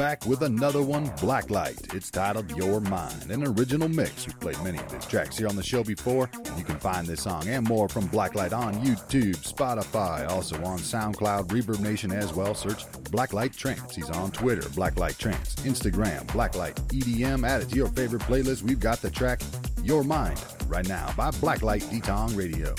[0.00, 1.94] back with another one, Blacklight.
[1.94, 4.26] It's titled Your Mind, an original mix.
[4.26, 7.06] We've played many of his tracks here on the show before, and you can find
[7.06, 12.32] this song and more from Blacklight on YouTube, Spotify, also on SoundCloud, Reverb Nation as
[12.32, 12.54] well.
[12.54, 13.94] Search Blacklight Trance.
[13.94, 17.46] He's on Twitter, Blacklight Trance, Instagram, Blacklight EDM.
[17.46, 18.62] Add it to your favorite playlist.
[18.62, 19.42] We've got the track
[19.84, 22.74] Your Mind right now by Blacklight Detong Radio.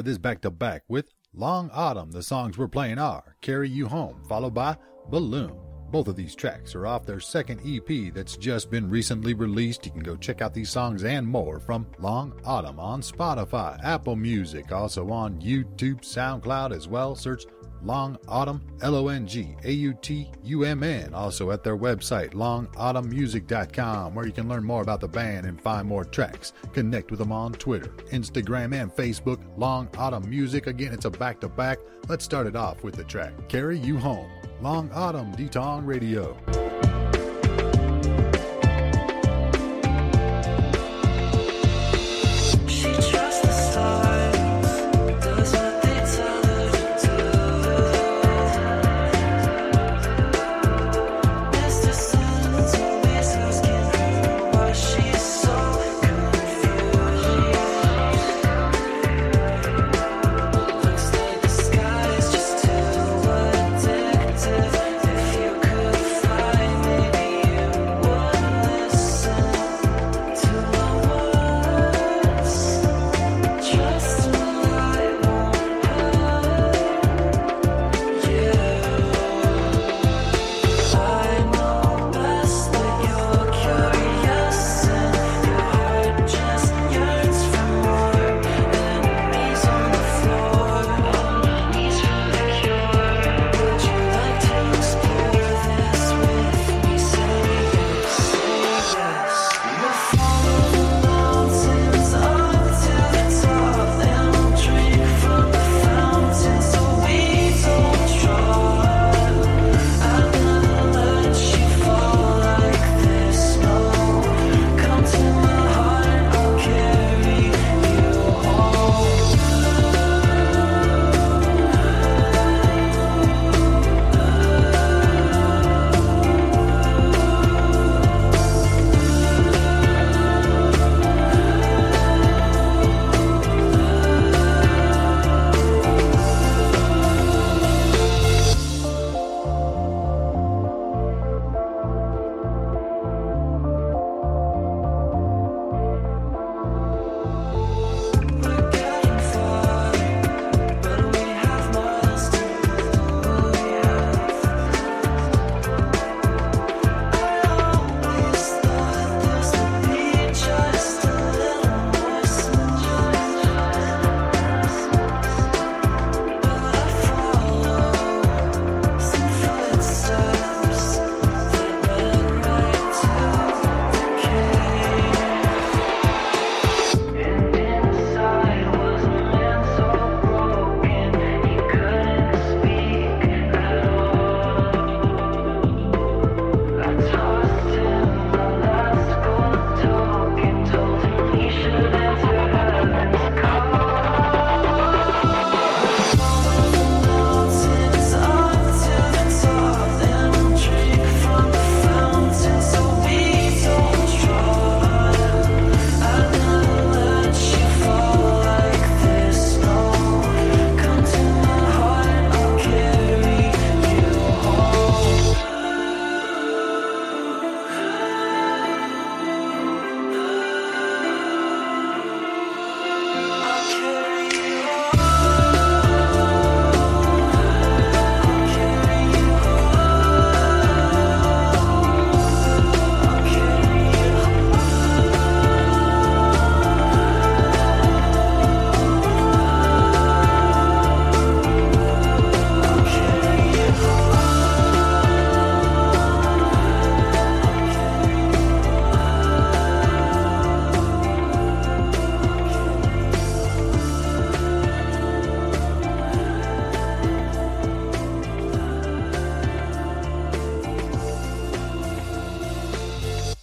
[0.00, 2.10] Enjoy this back to back with Long Autumn.
[2.10, 4.78] The songs we're playing are Carry You Home, followed by
[5.10, 5.52] Balloon,
[5.90, 9.84] Both of these tracks are off their second EP that's just been recently released.
[9.84, 14.16] You can go check out these songs and more from Long Autumn on Spotify, Apple
[14.16, 17.14] Music, also on YouTube, SoundCloud as well.
[17.14, 17.44] Search
[17.82, 21.14] Long Autumn, L O N G A U T U M N.
[21.14, 25.86] Also at their website, longautumnmusic.com, where you can learn more about the band and find
[25.86, 26.52] more tracks.
[26.72, 29.40] Connect with them on Twitter, Instagram, and Facebook.
[29.56, 30.66] Long Autumn Music.
[30.66, 31.78] Again, it's a back to back.
[32.08, 34.30] Let's start it off with the track Carry You Home.
[34.60, 36.36] Long Autumn Detong Radio.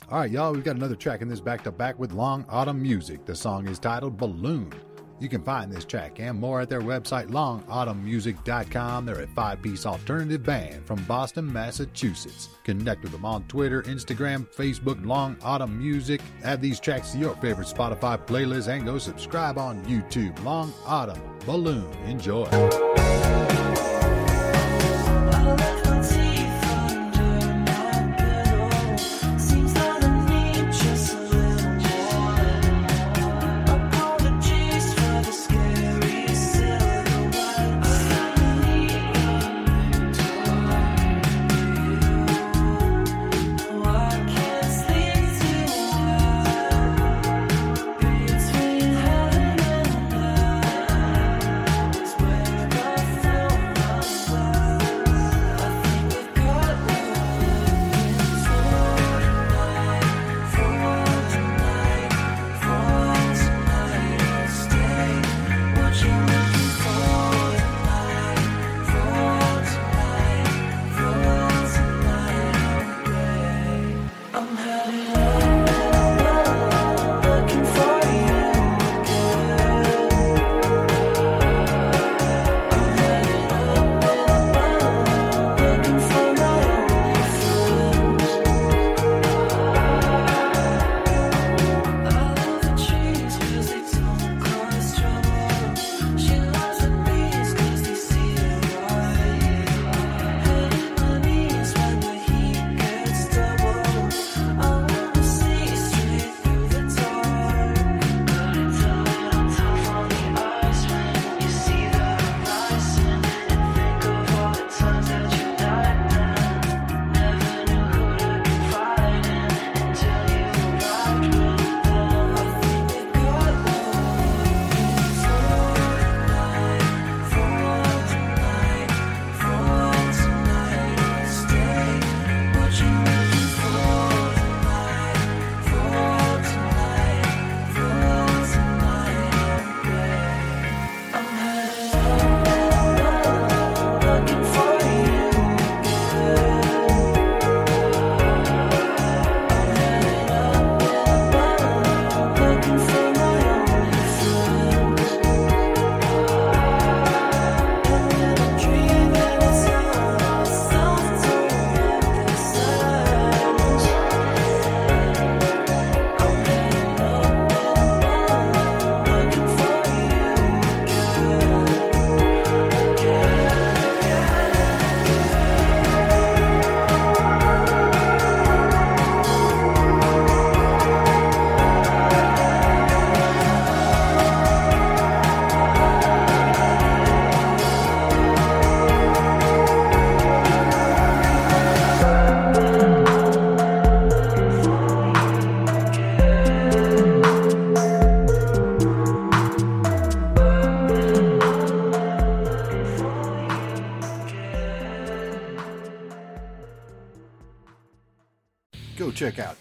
[0.09, 2.81] All right, y'all, we've got another track in this back to back with Long Autumn
[2.81, 3.25] Music.
[3.25, 4.71] The song is titled Balloon.
[5.19, 9.05] You can find this track and more at their website, longautumnmusic.com.
[9.05, 12.47] They're a five piece alternative band from Boston, Massachusetts.
[12.63, 16.21] Connect with them on Twitter, Instagram, Facebook, Long Autumn Music.
[16.41, 20.41] Add these tracks to your favorite Spotify playlist and go subscribe on YouTube.
[20.45, 21.91] Long Autumn Balloon.
[22.05, 22.45] Enjoy.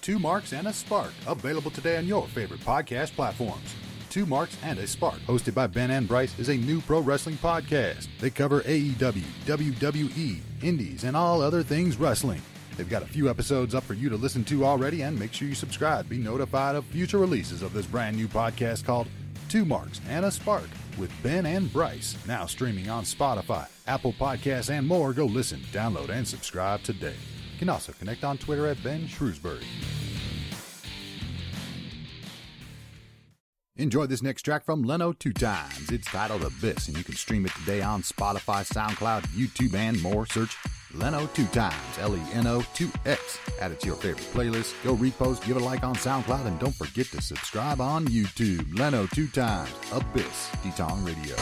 [0.06, 3.74] Two Marks and a Spark, available today on your favorite podcast platforms.
[4.08, 7.34] Two Marks and a Spark, hosted by Ben and Bryce, is a new pro wrestling
[7.38, 8.06] podcast.
[8.20, 12.40] They cover AEW, WWE, Indies, and all other things wrestling.
[12.76, 15.48] They've got a few episodes up for you to listen to already, and make sure
[15.48, 19.08] you subscribe be notified of future releases of this brand new podcast called
[19.48, 22.16] Two Marks and a Spark with Ben and Bryce.
[22.28, 25.12] Now streaming on Spotify, Apple Podcasts, and more.
[25.12, 27.16] Go listen, download, and subscribe today.
[27.56, 29.64] You can also connect on Twitter at Ben Shrewsbury.
[33.86, 35.92] Enjoy this next track from Leno two times.
[35.92, 40.26] It's titled Abyss, and you can stream it today on Spotify, SoundCloud, YouTube, and more.
[40.26, 40.56] Search
[40.92, 43.38] Leno two times, L E N O 2 X.
[43.60, 44.74] Add it to your favorite playlist.
[44.82, 48.76] Go repost, give it a like on SoundCloud, and don't forget to subscribe on YouTube.
[48.76, 51.36] Leno two times, Abyss, Detong Radio.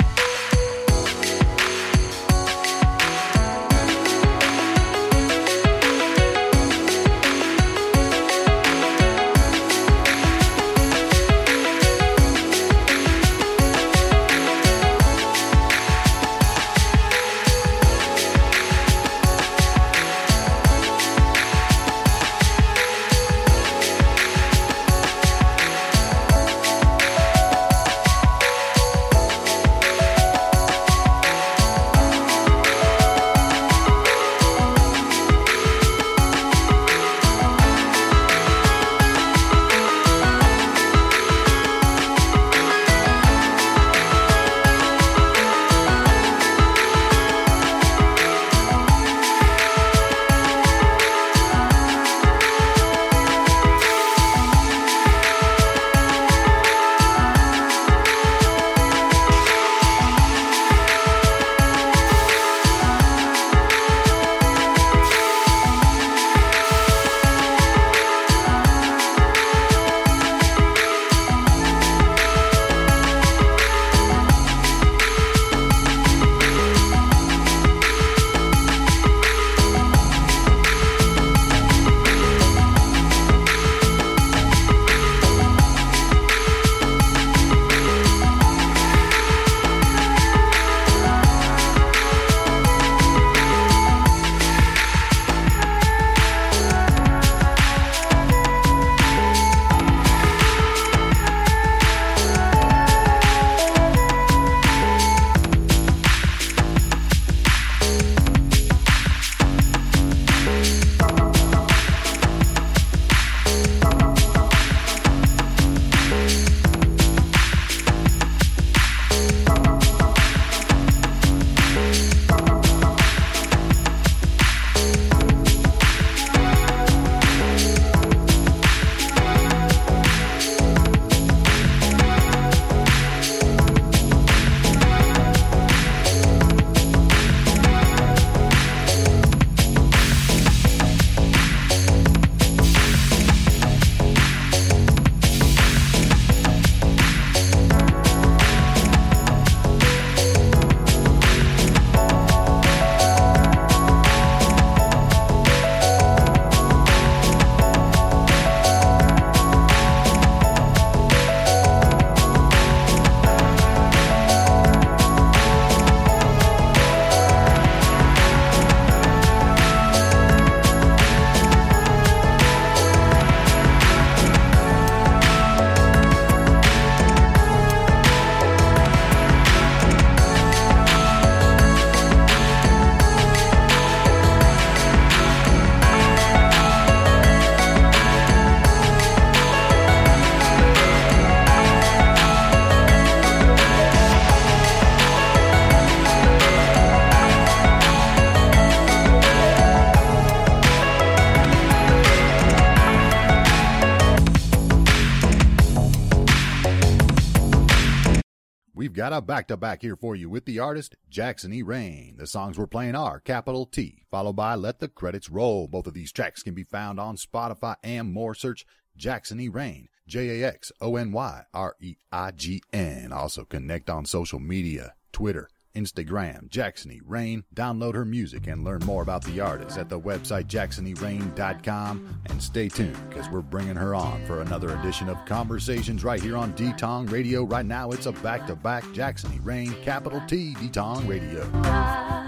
[209.04, 211.60] Got a back to back here for you with the artist Jackson E.
[211.60, 212.14] Rain.
[212.16, 215.68] The songs we're playing are Capital T, followed by Let the Credits Roll.
[215.68, 218.34] Both of these tracks can be found on Spotify and more.
[218.34, 218.64] Search
[218.96, 219.50] Jackson E.
[219.50, 223.12] Rain, J A X O N Y R E I G N.
[223.12, 226.84] Also connect on social media Twitter, Instagram, Jackson.
[227.06, 227.44] Rain.
[227.54, 232.20] Download her music and learn more about the artist at the website jacksonerain.com.
[232.26, 236.36] And stay tuned because we're bringing her on for another edition of Conversations right here
[236.36, 237.44] on D-Tong Radio.
[237.44, 239.40] Right now, it's a back-to-back Jackson E.
[239.40, 242.23] Rain, capital T, D-Tong Radio.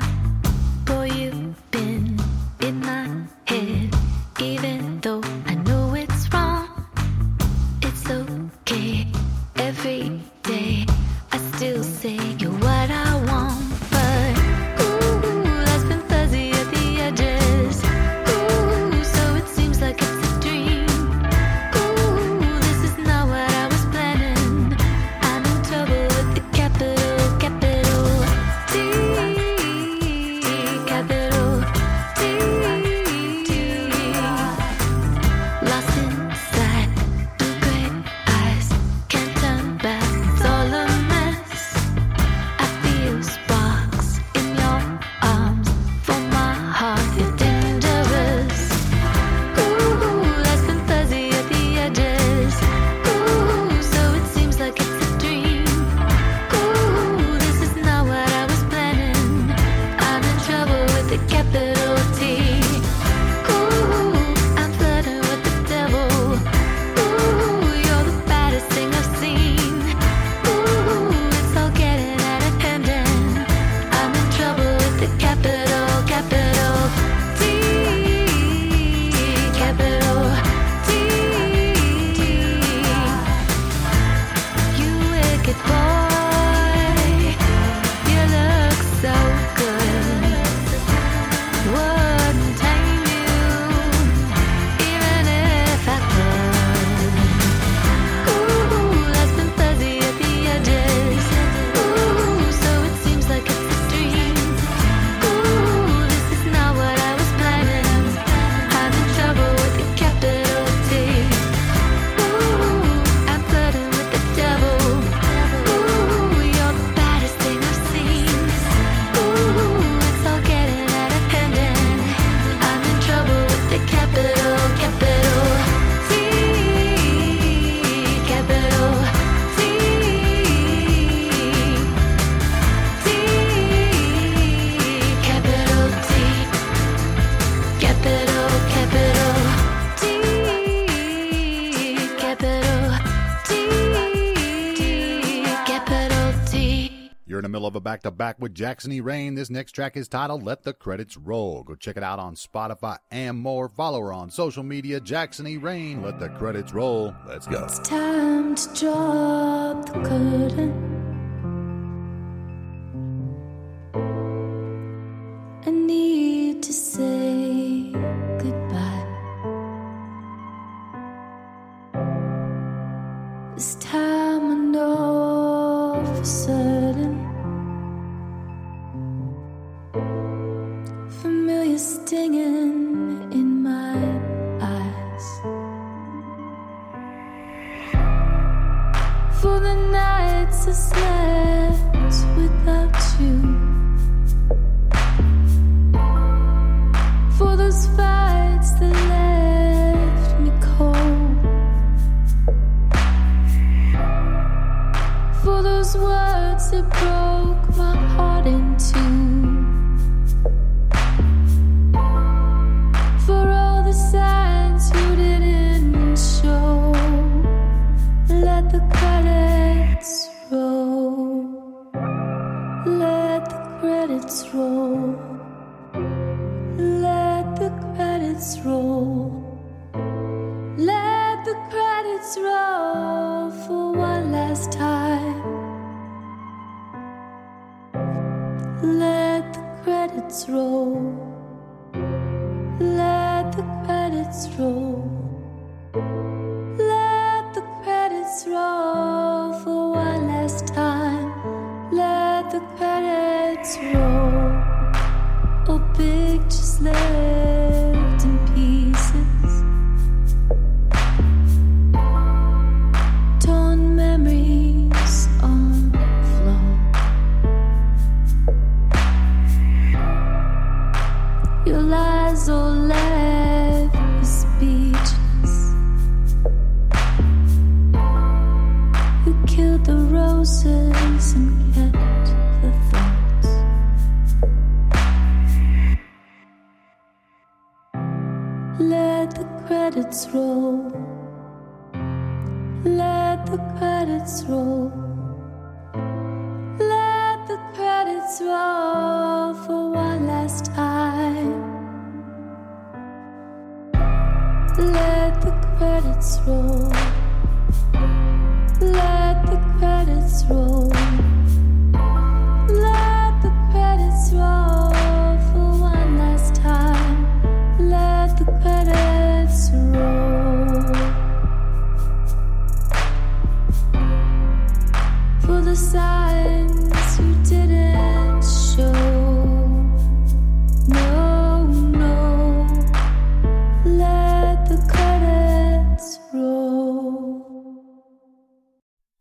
[147.87, 149.01] Back to back with Jackson E.
[149.01, 149.37] Rain.
[149.37, 151.63] This next track is titled Let the Credits Roll.
[151.63, 153.69] Go check it out on Spotify and more.
[153.69, 155.57] Follow her on social media, Jackson E.
[155.57, 156.03] Rain.
[156.03, 157.15] Let the credits roll.
[157.29, 157.63] Let's go.
[157.63, 160.96] It's time to drop the curtain.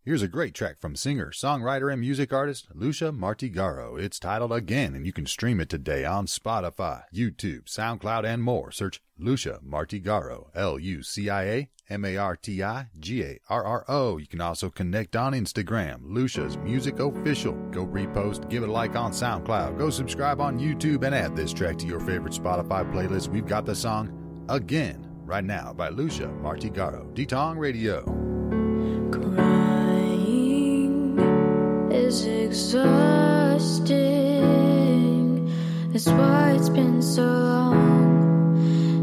[0.05, 3.99] Here's a great track from singer, songwriter, and music artist Lucia Martigarro.
[3.99, 8.71] It's titled Again, and you can stream it today on Spotify, YouTube, SoundCloud, and more.
[8.71, 13.39] Search Lucia Martigarro, L U C I A M A R T I G A
[13.49, 14.19] R R O.
[14.19, 17.53] You can also connect on Instagram, Lucia's Music Official.
[17.71, 21.51] Go repost, give it a like on SoundCloud, go subscribe on YouTube, and add this
[21.51, 23.29] track to your favorite Spotify playlist.
[23.29, 27.11] We've got the song Again right now by Lucia Martigarro.
[27.15, 28.03] Detong Radio.
[29.11, 29.54] Crying
[32.15, 33.91] is exhausting.
[35.91, 38.57] That's why it's been so long,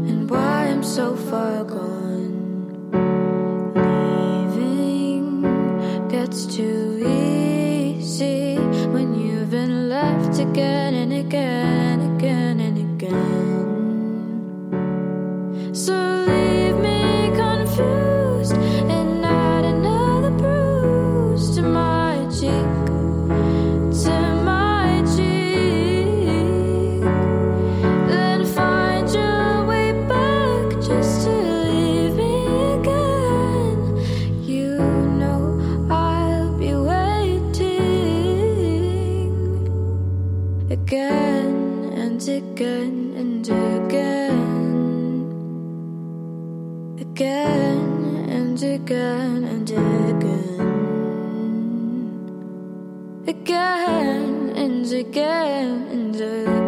[0.09, 2.33] and why I'm so far gone.
[4.55, 5.41] Leaving
[6.09, 8.57] gets too easy
[8.93, 10.93] when you've been left again
[48.83, 50.59] again and again.
[53.25, 56.62] Again and again and again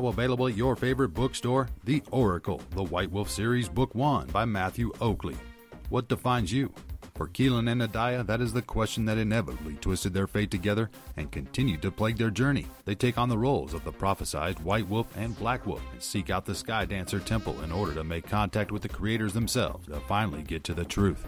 [0.00, 4.46] Now available at your favorite bookstore, The Oracle, the White Wolf Series, Book 1 by
[4.46, 5.36] Matthew Oakley.
[5.90, 6.72] What defines you?
[7.16, 11.30] For Keelan and Adaya, that is the question that inevitably twisted their fate together and
[11.30, 12.66] continued to plague their journey.
[12.86, 16.30] They take on the roles of the prophesied White Wolf and Black Wolf and seek
[16.30, 20.00] out the Sky Dancer Temple in order to make contact with the creators themselves to
[20.00, 21.26] finally get to the truth.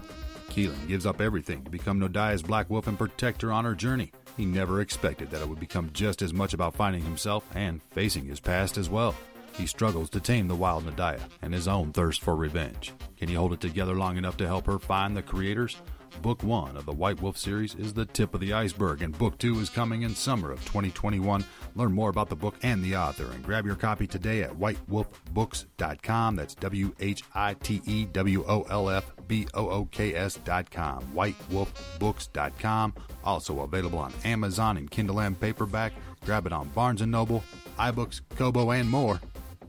[0.48, 4.12] Keelan gives up everything to become Nadia's Black Wolf and protect her on her journey.
[4.36, 8.24] He never expected that it would become just as much about finding himself and facing
[8.24, 9.14] his past as well.
[9.56, 12.92] He struggles to tame the wild Nadia and his own thirst for revenge.
[13.18, 15.76] Can he hold it together long enough to help her find the creators?
[16.20, 19.38] Book 1 of the White Wolf series is the tip of the iceberg, and Book
[19.38, 21.44] 2 is coming in summer of 2021.
[21.74, 26.36] Learn more about the book and the author and grab your copy today at whitewolfbooks.com.
[26.36, 31.02] That's W H I T E W O L F B O O K S.com.
[31.14, 32.94] Whitewolfbooks.com.
[33.24, 35.92] Also available on Amazon and Kindle and paperback.
[36.24, 37.42] Grab it on Barnes & Noble,
[37.78, 39.20] iBooks, Kobo, and more.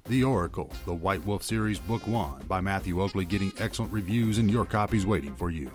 [0.05, 4.51] The Oracle, the White Wolf series, Book 1 by Matthew Oakley, getting excellent reviews and
[4.51, 5.71] your copies waiting for you.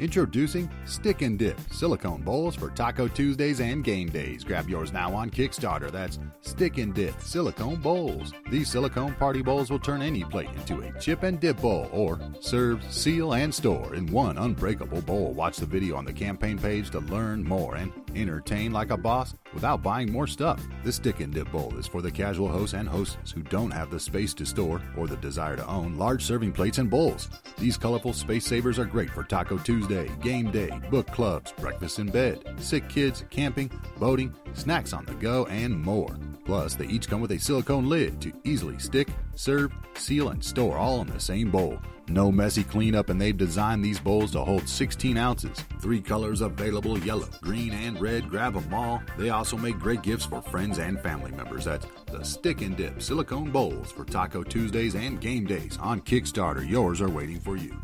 [0.00, 4.42] Introducing Stick and Dip silicone bowls for Taco Tuesdays and game days.
[4.42, 5.90] Grab yours now on Kickstarter.
[5.90, 8.32] That's Stick and Dip silicone bowls.
[8.50, 12.18] These silicone party bowls will turn any plate into a chip and dip bowl or
[12.40, 15.34] serve, seal, and store in one unbreakable bowl.
[15.34, 19.34] Watch the video on the campaign page to learn more and entertain like a boss
[19.52, 20.66] without buying more stuff.
[20.84, 23.90] The Stick and Dip bowl is for the casual hosts and hosts who don't have
[23.90, 27.28] the space to store or the desire to own large serving plates and bowls.
[27.58, 32.10] These colorful space savers are great for Taco Tuesday, game day, book clubs, breakfast in
[32.10, 36.16] bed, sick kids, camping, boating, snacks on the go, and more.
[36.44, 40.76] Plus, they each come with a silicone lid to easily stick, serve, seal, and store
[40.76, 41.78] all in the same bowl.
[42.10, 45.64] No messy cleanup, and they've designed these bowls to hold 16 ounces.
[45.80, 48.28] Three colors available yellow, green, and red.
[48.28, 49.00] Grab them all.
[49.16, 51.66] They also make great gifts for friends and family members.
[51.66, 56.68] That's the Stick and Dip silicone bowls for Taco Tuesdays and game days on Kickstarter.
[56.68, 57.80] Yours are waiting for you.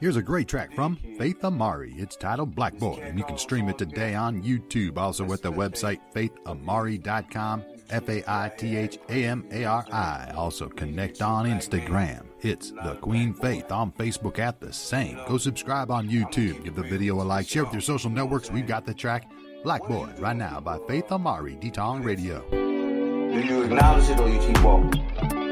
[0.00, 1.94] Here's a great track from Faith Amari.
[1.96, 4.98] It's titled Black Boy, and you can stream it today on YouTube.
[4.98, 10.32] Also at the website faithamari.com, F A I T H A M A R I.
[10.36, 12.26] Also connect on Instagram.
[12.40, 15.18] It's The Queen Faith on Facebook at the same.
[15.26, 16.64] Go subscribe on YouTube.
[16.64, 17.48] Give the video a like.
[17.48, 18.50] Share with your social networks.
[18.50, 19.30] We've got the track
[19.62, 22.44] Black Boy right now by Faith Amari, Detong Radio.
[22.50, 25.43] Do you acknowledge it or you keep walking?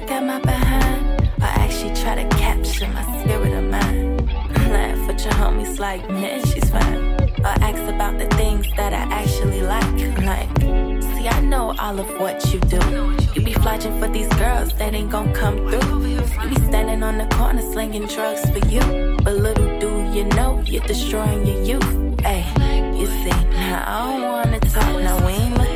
[0.00, 1.20] Look at my behind?
[1.40, 4.30] Or actually try to capture my spirit of mind?
[4.70, 7.14] Laugh with your homies like, man, she's fine.
[7.40, 9.84] Or ask about the things that I actually like.
[10.24, 12.80] Like, see, I know all of what you do.
[13.34, 16.06] You be flashing for these girls that ain't gonna come through.
[16.06, 19.16] You be standing on the corner slinging drugs for you.
[19.24, 22.20] But little do you know, you're destroying your youth.
[22.20, 22.42] Hey,
[22.98, 25.69] you see, now I don't wanna talk, now we ain't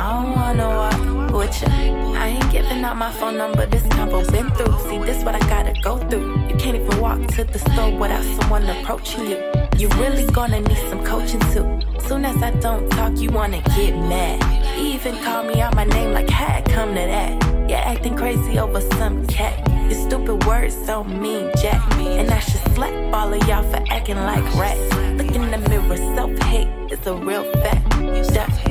[0.00, 1.68] I don't wanna walk with ya.
[2.16, 4.72] I ain't giving out my phone number, this combo been through.
[4.88, 6.48] See, this what I gotta go through.
[6.48, 9.38] You can't even walk to the store without someone approaching you.
[9.76, 11.66] You really gonna need some coaching too.
[12.08, 14.40] Soon as I don't talk, you wanna get mad.
[14.78, 17.68] You even call me out my name like, had come to that.
[17.68, 19.68] You're acting crazy over some cat.
[19.90, 21.82] Your stupid words don't mean jack.
[21.98, 24.80] And I should slap all of y'all for acting like rats.
[25.18, 27.90] Look in the mirror, self hate is a real fact.
[28.32, 28.69] Duh.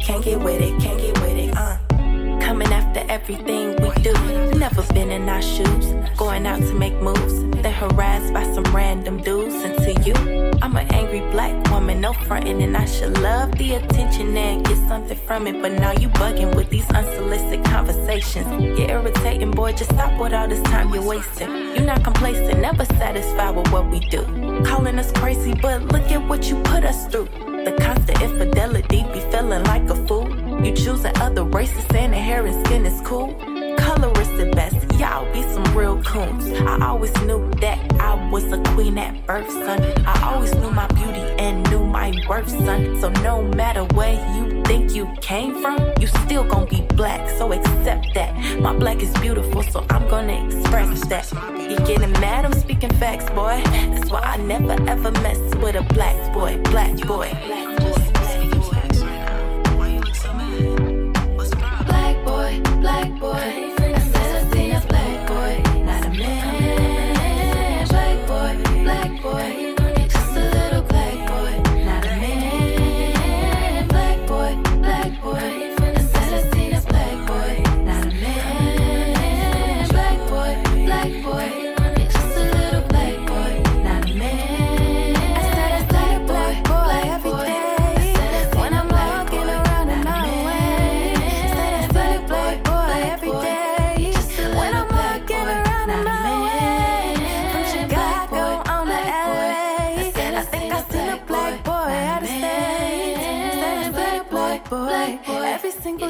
[0.00, 1.56] Can't get with it, can't get with it, can't get with it.
[1.56, 1.78] Uh.
[2.44, 4.12] Coming after everything we do.
[4.58, 5.86] Never been in our shoes.
[6.16, 7.40] Going out to make moves.
[7.62, 9.54] Then harassed by some random dudes.
[9.54, 10.14] And to you,
[10.60, 12.62] I'm an angry black woman, no frontin'.
[12.62, 15.62] And I should love the attention and get something from it.
[15.62, 18.46] But now you bugging with these unsolicited conversations.
[18.78, 19.72] You're irritating, boy.
[19.72, 21.48] Just stop with all this time you're wasting.
[21.48, 24.22] You're not complacent, never satisfied with what we do.
[24.64, 27.53] Calling us crazy, but look at what you put us through.
[27.64, 30.28] The constant infidelity be feeling like a fool.
[30.62, 33.53] You choosing other races, saying the hair and skin is cool.
[33.94, 36.46] Best, y'all be some real coons.
[36.60, 39.80] I always knew that I was a queen at birth, son.
[40.06, 43.00] I always knew my beauty and knew my worth, son.
[43.00, 47.30] So no matter where you think you came from, you still gonna be black.
[47.38, 48.60] So accept that.
[48.60, 51.32] My black is beautiful, so I'm gonna express that.
[51.58, 52.44] You getting mad?
[52.44, 53.60] I'm speaking facts, boy.
[53.64, 57.30] That's why I never ever mess with a black boy, black boy.
[61.86, 63.73] Black boy, black boy.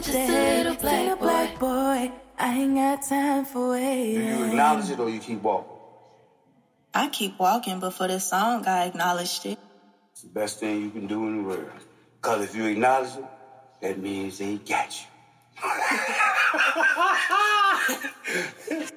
[0.08, 1.04] Every single day.
[1.04, 2.12] Seen a black boy.
[2.38, 5.70] I ain't got time for Do you acknowledge it or you keep walking?
[6.92, 9.58] I keep walking, but for this song, I acknowledged it.
[10.12, 11.70] It's the best thing you can do in the world.
[12.20, 13.24] Because if you acknowledge it,
[13.82, 15.06] that means they got you.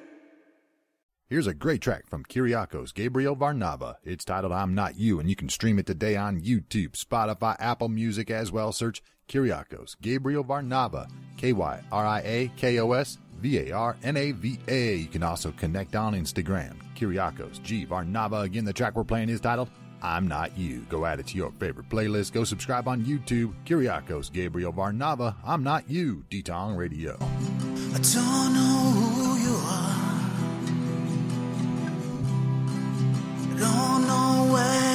[1.28, 3.96] Here's a great track from Kyriakos Gabriel Varnava.
[4.02, 7.88] It's titled I'm Not You, and you can stream it today on YouTube, Spotify, Apple
[7.88, 8.72] Music as well.
[8.72, 13.96] Search Kyriakos Gabriel Varnava, K Y R I A K O S V A R
[14.02, 14.94] N A V A.
[14.96, 18.42] You can also connect on Instagram, Kyriakos G Varnava.
[18.42, 19.70] Again, the track we're playing is titled
[20.02, 20.86] I'm Not You.
[20.88, 22.32] Go add it to your favorite playlist.
[22.32, 25.34] Go subscribe on YouTube, Kyriakos Gabriel Varnava.
[25.44, 27.16] I'm Not You, D-Tong Radio.
[27.20, 29.98] I don't know who you are.
[33.50, 34.87] I don't know where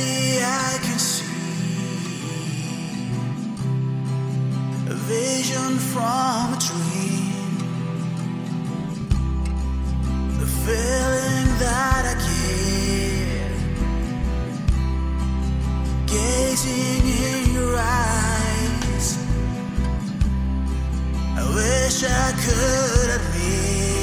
[0.00, 1.24] I can see.
[4.90, 7.58] A vision from a dream.
[10.40, 13.52] The feeling that I get.
[16.06, 19.08] Gazing in your eyes.
[21.36, 23.97] I wish I could admit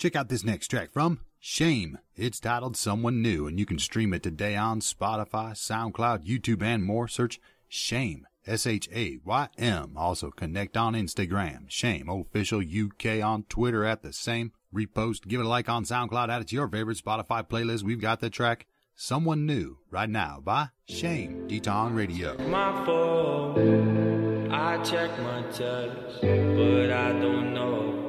[0.00, 1.96] Check out this next track from Shaym.
[2.16, 6.82] It's titled Someone New, and you can stream it today on Spotify, SoundCloud, YouTube, and
[6.82, 7.06] more.
[7.06, 7.38] Search
[7.70, 8.22] Shaym.
[8.46, 9.92] S H A Y M.
[9.98, 14.52] Also connect on Instagram, Shaym Official UK on Twitter at the same.
[14.74, 17.82] Repost, give it a like on SoundCloud, add it to your favorite Spotify playlist.
[17.82, 22.38] We've got the track Someone New right now by Shaym Deton Radio.
[22.48, 23.58] My fault.
[24.50, 27.99] I check my text, but I don't know.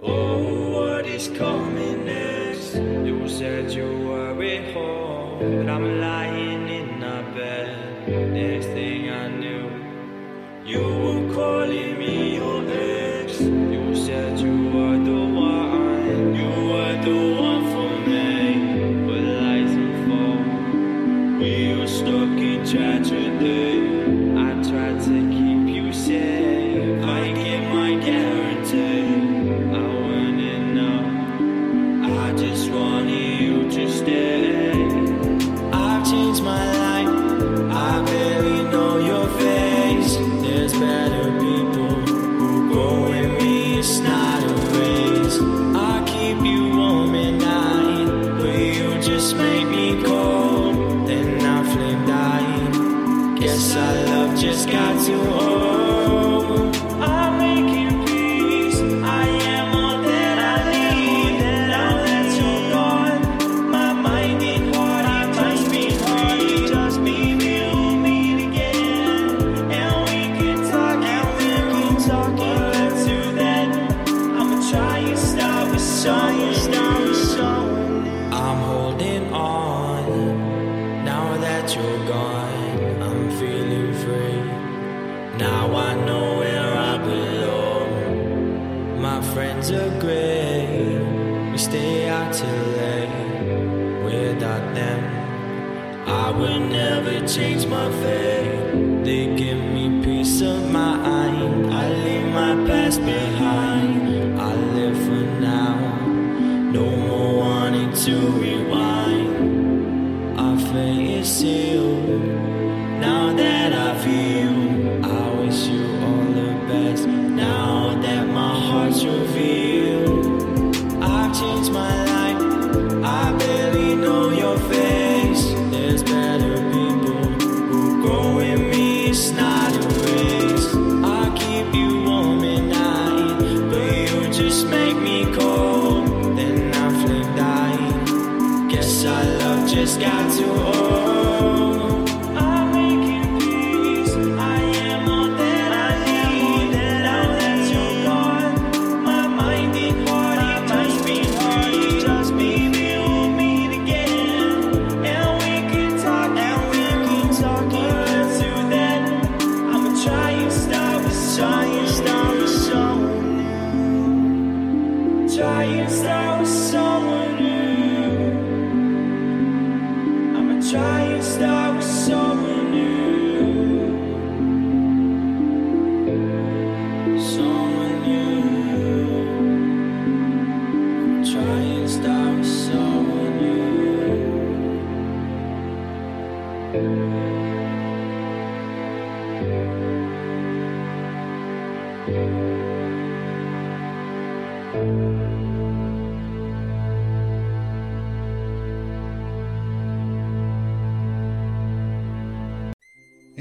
[0.00, 2.76] Oh, what is coming next?
[2.76, 8.08] You said you were at home, but I'm lying in my bed.
[8.32, 9.68] Next thing I knew,
[10.64, 13.40] you were calling me your ex.
[13.40, 14.87] You said you were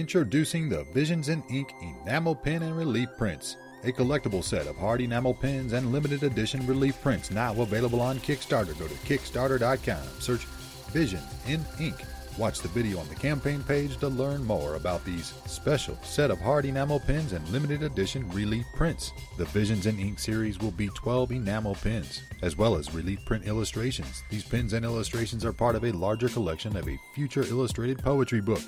[0.07, 3.57] Introducing the Visions in Ink enamel pen and relief prints.
[3.83, 8.17] A collectible set of hard enamel pens and limited edition relief prints now available on
[8.19, 8.79] Kickstarter.
[8.79, 10.45] Go to Kickstarter.com, search
[10.93, 11.97] Vision in Ink.
[12.37, 16.39] Watch the video on the campaign page to learn more about these special set of
[16.39, 19.11] hard enamel pens and limited edition relief prints.
[19.37, 23.45] The Visions in Ink series will be 12 enamel pens, as well as relief print
[23.45, 24.23] illustrations.
[24.29, 28.39] These pens and illustrations are part of a larger collection of a future illustrated poetry
[28.39, 28.63] book.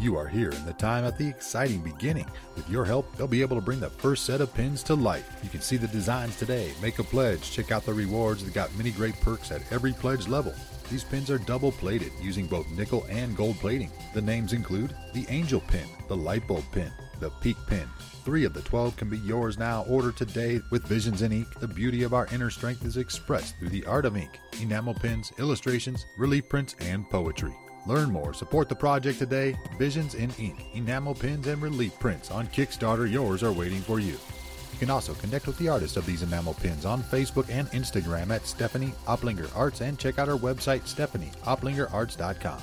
[0.00, 2.26] You are here in the time at the exciting beginning.
[2.54, 5.28] With your help, they'll be able to bring the first set of pins to life.
[5.42, 8.44] You can see the designs today, make a pledge, check out the rewards.
[8.44, 10.54] They got many great perks at every pledge level.
[10.88, 13.90] These pins are double plated using both nickel and gold plating.
[14.14, 17.88] The names include the Angel Pin, the Light Bulb Pin, the Peak Pin.
[18.24, 19.84] Three of the 12 can be yours now.
[19.88, 21.58] Order today with Visions in Ink.
[21.58, 25.32] The beauty of our inner strength is expressed through the art of ink, enamel pins,
[25.40, 27.54] illustrations, relief prints, and poetry.
[27.88, 29.56] Learn more, support the project today.
[29.78, 33.10] Visions in Ink, enamel pins, and relief prints on Kickstarter.
[33.10, 34.12] Yours are waiting for you.
[34.12, 38.28] You can also connect with the artist of these enamel pins on Facebook and Instagram
[38.28, 42.60] at Stephanie Oplinger Arts and check out our website, stephanieoplingerarts.com.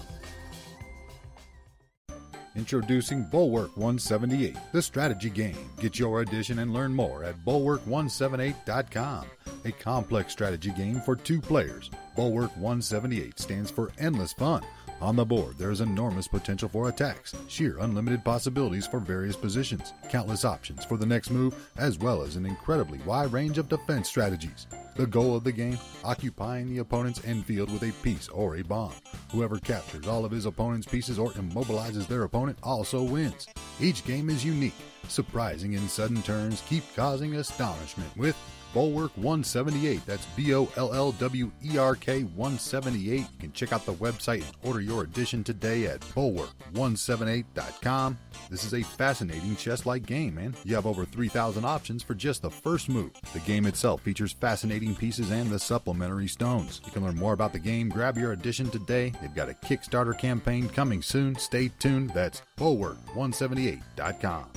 [2.55, 5.57] Introducing Bollwerk 178, the strategy game.
[5.79, 9.25] Get your edition and learn more at bollwerk178.com.
[9.65, 11.89] A complex strategy game for two players.
[12.15, 14.63] Bollwerk 178 stands for endless fun.
[15.01, 19.93] On the board, there is enormous potential for attacks, sheer unlimited possibilities for various positions,
[20.09, 24.07] countless options for the next move, as well as an incredibly wide range of defense
[24.07, 24.67] strategies.
[24.95, 28.93] The goal of the game occupying the opponent's infield with a piece or a bomb.
[29.31, 33.47] Whoever captures all of his opponent's pieces or immobilizes their opponent also wins.
[33.81, 34.73] Each game is unique,
[35.09, 38.37] surprising in sudden turns, keep causing astonishment with
[38.75, 40.05] Bollwerk 178.
[40.05, 43.19] That's B O L L W E R K 178.
[43.19, 48.17] You can check out the website and order your edition today at bollwerk178.com.
[48.49, 50.53] This is a fascinating chess like game, man.
[50.65, 53.11] You have over 3,000 options for just the first move.
[53.31, 56.81] The game itself features fascinating pieces and the supplementary stones.
[56.85, 59.13] You can learn more about the game, grab your edition today.
[59.21, 61.37] They've got a Kickstarter campaign coming soon.
[61.37, 62.09] Stay tuned.
[62.09, 64.47] That's bollwerk178.com.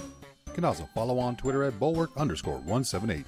[0.49, 3.25] You can also follow on Twitter at bollwerk underscore 178.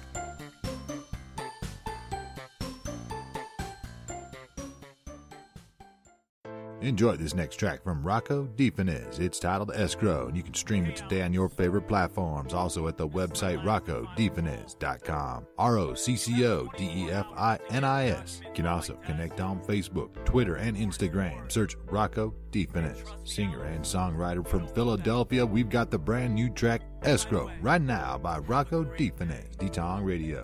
[6.81, 9.19] Enjoy this next track from Rocco DeFinis.
[9.19, 12.55] It's titled Escrow, and you can stream it today on your favorite platforms.
[12.55, 15.45] Also at the website roccodefinis.com.
[15.59, 18.41] R O C C O D E F I N I S.
[18.43, 21.51] You can also connect on Facebook, Twitter, and Instagram.
[21.51, 23.27] Search Rocco DeFinis.
[23.27, 28.39] Singer and songwriter from Philadelphia, we've got the brand new track Escrow right now by
[28.39, 30.41] Rocco DeFinis, Detong Radio.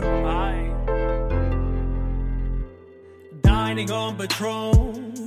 [3.42, 5.17] Dining on Patron.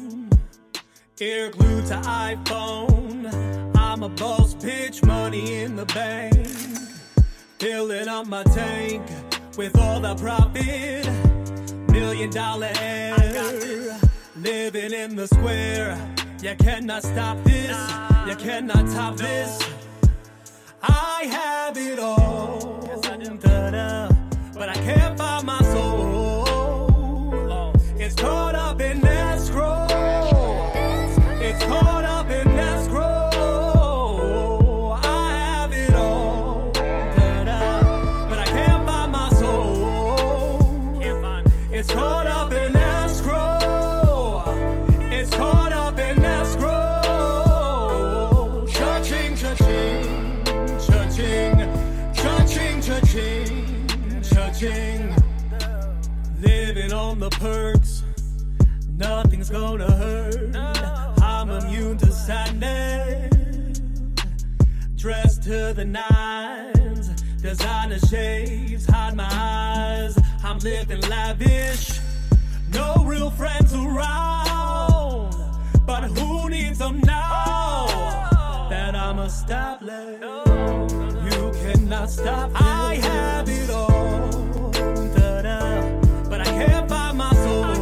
[1.20, 3.76] Ear glued to iPhone.
[3.76, 6.48] I'm a boss bitch, money in the bank.
[7.60, 9.06] Filling up my tank
[9.58, 11.06] with all the profit.
[11.92, 14.00] Million dollar air.
[14.36, 15.96] Living in the square.
[16.42, 17.78] You cannot stop this.
[18.28, 19.60] You cannot top this.
[20.82, 22.82] I have it all.
[23.40, 24.10] Da-da,
[24.54, 26.44] But I can't find my soul.
[27.98, 29.01] It's caught up in
[62.32, 63.30] to.
[64.96, 67.08] Dressed to the nines,
[67.42, 70.18] designer shades hide my eyes.
[70.44, 72.00] I'm living lavish,
[72.74, 75.34] no real friends around.
[75.86, 77.88] But who needs them now
[78.70, 80.24] that I'm established?
[81.28, 82.52] You cannot stop.
[82.56, 84.72] I have it all,
[86.30, 87.81] but I can't find my soul.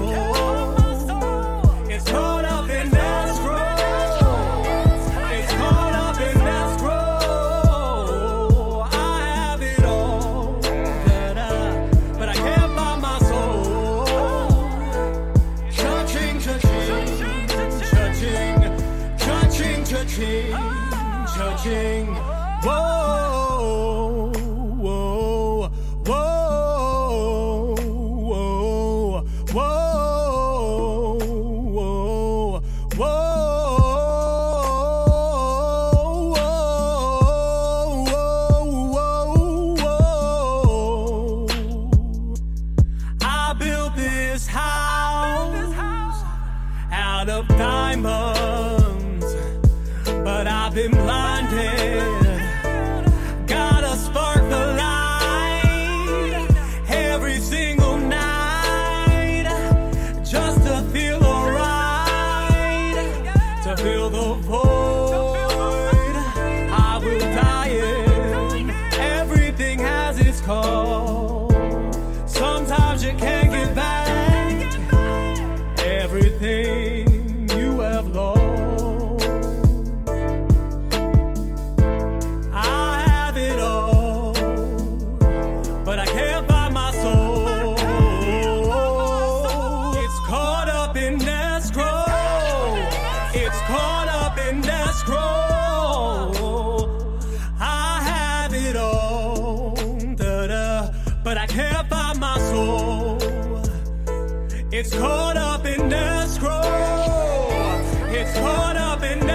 [101.30, 103.18] but I can't find my soul.
[104.72, 106.64] It's caught up in the scroll.
[108.20, 109.30] It's caught up in the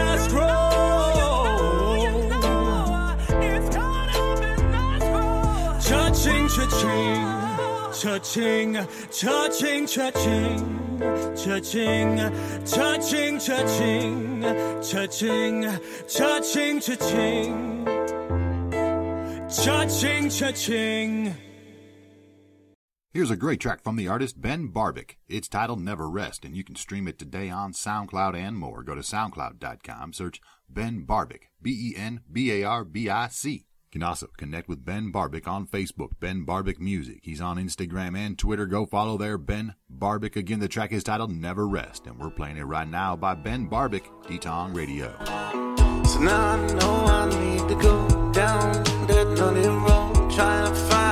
[5.86, 7.26] cha-ching, cha-ching,
[7.96, 8.74] cha ching,
[9.86, 12.18] cha ching,
[14.82, 15.06] cha
[16.80, 17.86] ching,
[19.56, 21.23] cha ching, cha ching.
[23.14, 25.18] Here's a great track from the artist Ben Barbic.
[25.28, 28.82] It's titled Never Rest, and you can stream it today on SoundCloud and more.
[28.82, 33.50] Go to soundcloud.com, search Ben Barbic, B E N B A R B I C.
[33.52, 37.20] You can also connect with Ben Barbic on Facebook, Ben Barbic Music.
[37.22, 38.66] He's on Instagram and Twitter.
[38.66, 40.34] Go follow there, Ben Barbic.
[40.34, 43.70] Again, the track is titled Never Rest, and we're playing it right now by Ben
[43.70, 45.14] Barbic, Detong Radio.
[46.04, 51.03] So now I know I need to go down that road, trying to find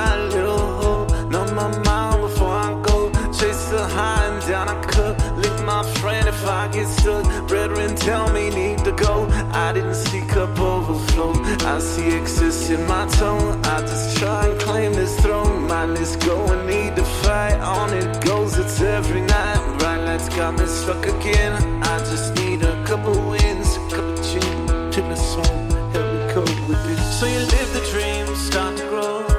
[6.63, 7.25] I get stuck.
[7.49, 9.27] Brethren tell me need to go.
[9.51, 11.33] I didn't see cup overflow.
[11.67, 13.59] I see excess in my tone.
[13.65, 15.67] I just try and claim this throne.
[15.67, 17.59] Mindless go and need to fight.
[17.59, 19.77] On it goes, it's every night.
[19.77, 21.51] Bright lights got me stuck again.
[21.83, 25.57] I just need a couple wins, a couple gin to my soul.
[25.91, 27.19] Help me cope with this.
[27.19, 29.32] So you live the dream, start to grow.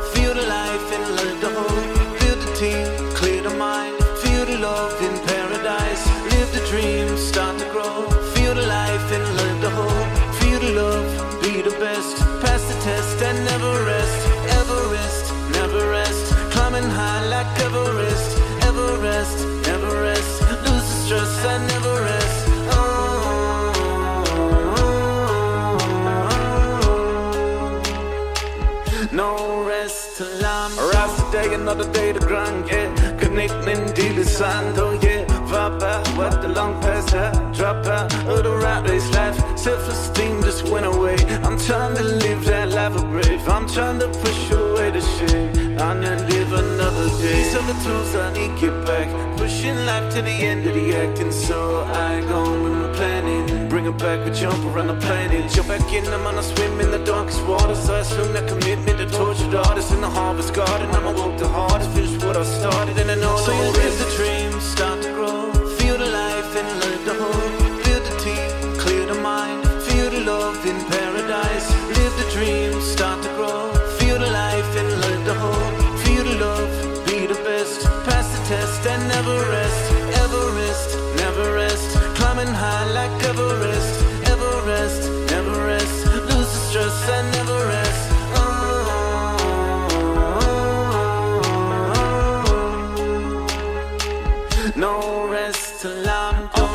[33.48, 35.24] Connecting dealer sando, yeah.
[35.54, 37.54] Out, what the long past that.
[37.54, 39.36] Drop out of the rat race life.
[39.56, 41.16] Self esteem just went away.
[41.44, 43.48] I'm trying to live that life of brave.
[43.48, 45.78] I'm trying to push away the shame.
[45.78, 47.42] I'm gonna live another day.
[47.42, 49.08] These are the tools I need get back.
[49.36, 51.18] Pushing life to the end of the act.
[51.20, 53.63] And so I go with my planning.
[53.74, 55.50] Bring it back, we jump around the planet.
[55.50, 57.90] Jump back in, I'm gonna swim in the darkest waters.
[57.90, 60.88] I assume that commitment to tortured artists in the harvest garden.
[60.90, 62.96] I'ma work the hardest, finish what I started.
[62.98, 65.53] And I know so live the dream, start to grow.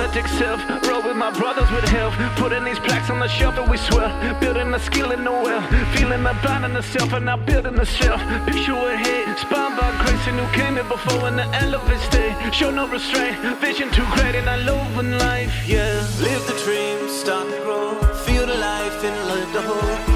[0.10, 2.16] Authentic self, roll with my brothers with health.
[2.36, 4.10] Putting these plaques on the shelf and we swell.
[4.40, 5.62] Building a skill in the well.
[5.94, 8.20] Feeling the bind in the self and now building the self.
[8.48, 12.36] Picture ahead, spun by grace and who came here before in the elephant stay.
[12.52, 16.02] Show no restraint, vision too great and I love in life, yeah.
[16.22, 17.94] Live the dream, start to grow.
[18.26, 20.09] Feel the life and live the hope.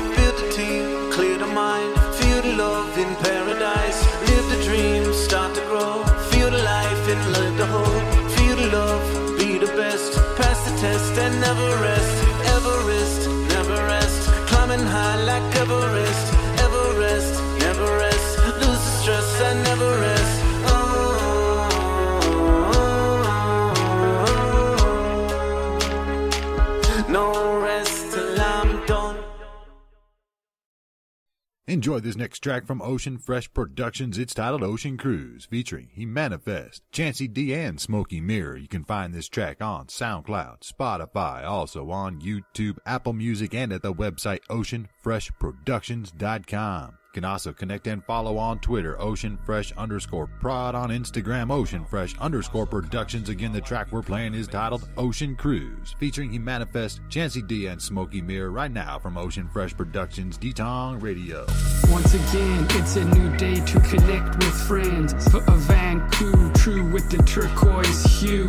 [31.73, 34.19] Enjoy this next track from Ocean Fresh Productions.
[34.19, 38.57] It's titled Ocean Cruise, featuring He Manifest, Chancey D, and Smoky Mirror.
[38.57, 43.81] You can find this track on SoundCloud, Spotify, also on YouTube, Apple Music, and at
[43.81, 46.97] the website oceanfreshproductions.com.
[47.13, 52.17] Can also connect and follow on Twitter, Ocean Fresh underscore prod, on Instagram, Ocean Fresh
[52.17, 53.29] underscore productions.
[53.29, 57.79] Again, the track we're playing is titled Ocean Cruise, featuring He Manifest, Chancey D, and
[57.79, 61.45] Smokey Mirror right now from Ocean Fresh Productions, Detong Radio.
[61.91, 65.13] Once again, it's a new day to connect with friends.
[65.29, 68.47] For a Vancouver, true with the turquoise hue.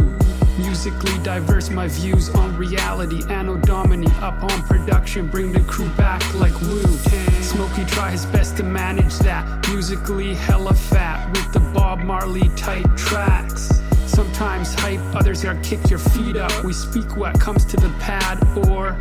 [0.59, 3.23] Musically diverse, my views on reality.
[3.29, 7.43] Anno Domini up on production, bring the crew back like Tang.
[7.43, 9.69] Smokey try his best to manage that.
[9.69, 13.83] Musically hella fat with the Bob Marley type tracks.
[14.07, 16.65] Sometimes hype, others are kick your feet up.
[16.65, 18.39] We speak what comes to the pad
[18.69, 18.97] or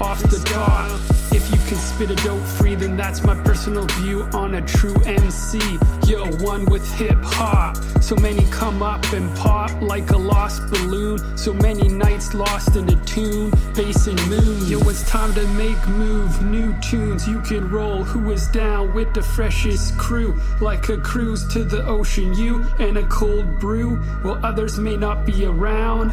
[0.00, 1.17] off the top.
[1.50, 5.78] You can spit a dope free, then that's my personal view on a true MC.
[6.06, 7.76] Yo, one with hip hop.
[8.02, 11.18] So many come up and pop like a lost balloon.
[11.38, 14.66] So many nights lost in a tune, bass and moon.
[14.66, 18.04] Yo, it's time to make move, new tunes you can roll.
[18.04, 20.38] Who is down with the freshest crew?
[20.60, 23.96] Like a cruise to the ocean, you and a cold brew.
[24.22, 26.12] While others may not be around,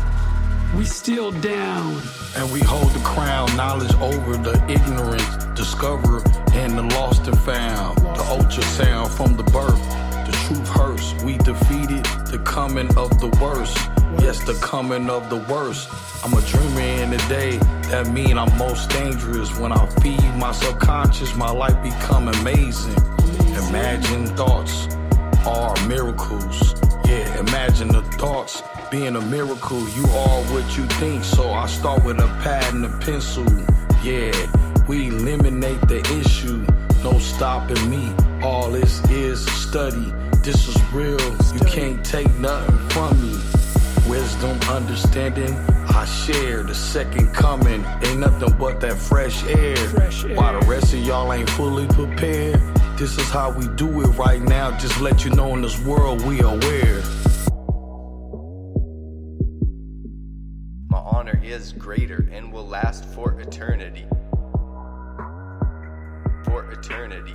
[0.75, 2.01] we still down.
[2.35, 6.21] And we hold the crown, knowledge over the ignorance, discover
[6.53, 7.97] and the lost and found.
[7.97, 9.81] The ultrasound from the birth,
[10.25, 11.13] the truth hurts.
[11.23, 13.77] We defeated the coming of the worst.
[14.19, 15.89] Yes, the coming of the worst.
[16.23, 17.57] I'm a dreamer in the day.
[17.89, 19.57] That mean I'm most dangerous.
[19.57, 22.95] When I feed my subconscious, my life become amazing.
[23.69, 24.87] Imagine thoughts
[25.45, 26.75] are miracles.
[27.05, 28.61] Yeah, imagine the thoughts
[28.95, 29.81] being a miracle.
[29.89, 33.45] You are what you think, so I start with a pad and a pencil.
[34.01, 34.31] Yeah,
[34.87, 36.65] we eliminate the issue.
[37.03, 38.13] No stopping me.
[38.41, 40.13] All this is study.
[40.43, 41.19] This is real.
[41.53, 43.33] You can't take nothing from me.
[44.07, 45.53] Wisdom, understanding,
[45.89, 46.63] I share.
[46.63, 49.75] The second coming ain't nothing but that fresh air.
[49.75, 50.37] Fresh air.
[50.37, 52.61] While the rest of y'all ain't fully prepared.
[52.97, 54.77] This is how we do it right now.
[54.77, 57.03] Just let you know in this world we are aware.
[61.25, 64.05] Honor is greater and will last for eternity.
[66.43, 67.33] For eternity.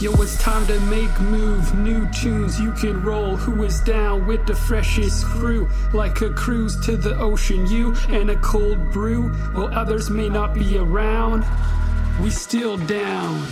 [0.00, 3.36] Yo, it's time to make move, new tunes you can roll.
[3.36, 5.70] Who is down with the freshest crew?
[5.92, 9.28] Like a cruise to the ocean, you and a cold brew.
[9.54, 11.44] While others may not be around,
[12.20, 13.46] we still down.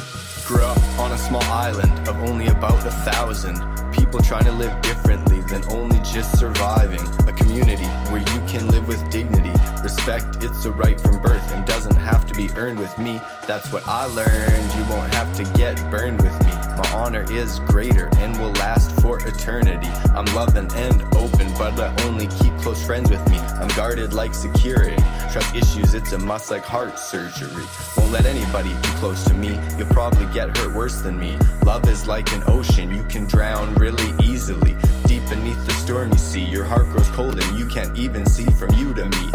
[0.45, 3.63] Grew up on a small island of only about a thousand.
[3.93, 7.01] People trying to live differently than only just surviving.
[7.29, 9.60] A community where you can live with dignity.
[9.83, 13.21] Respect, it's a right from birth and doesn't have to be earned with me.
[13.47, 14.75] That's what I learned.
[14.75, 16.53] You won't have to get burned with me.
[16.77, 19.89] My honor is greater and will last for eternity.
[20.15, 23.39] I'm loving and open, but I only keep close friends with me.
[23.39, 25.03] I'm guarded like security.
[25.33, 27.65] Trust issues, it's a must like heart surgery.
[27.97, 29.59] Won't let anybody be close to me.
[29.79, 31.39] You'll probably get hurt worse than me.
[31.65, 34.77] Love is like an ocean, you can drown really easily.
[35.07, 38.47] Deep beneath the storm, you see, your heart grows cold and you can't even see
[38.53, 39.31] from you to me.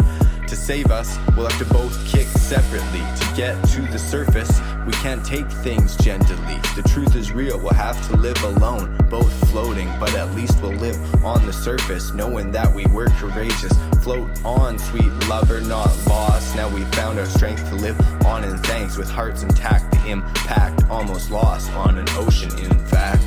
[0.46, 3.00] To save us, we'll have to both kick separately.
[3.00, 6.60] To get to the surface, we can't take things gently.
[6.76, 10.70] The truth is real, we'll have to live alone, both floating, but at least we'll
[10.72, 13.72] live on the surface, knowing that we were courageous.
[14.04, 16.54] Float on, sweet lover, not lost.
[16.54, 19.90] Now we found our strength to live on in thanks, with hearts intact.
[19.90, 23.24] The impact almost lost on an ocean, in fact.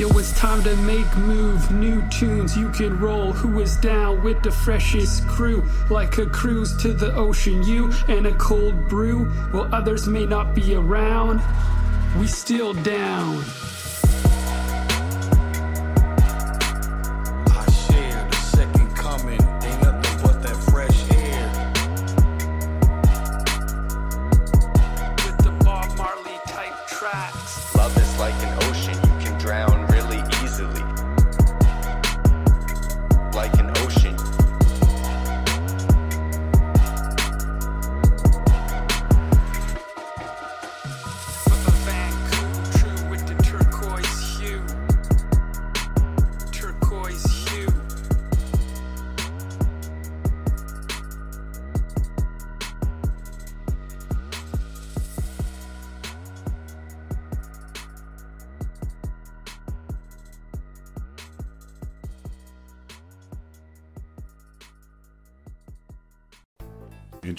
[0.00, 3.32] Yo, it's time to make move, new tunes you can roll.
[3.32, 5.62] Who is down with the freshest crew?
[5.90, 9.26] Like a cruise to the ocean, you and a cold brew.
[9.50, 11.42] While others may not be around,
[12.18, 13.44] we still down.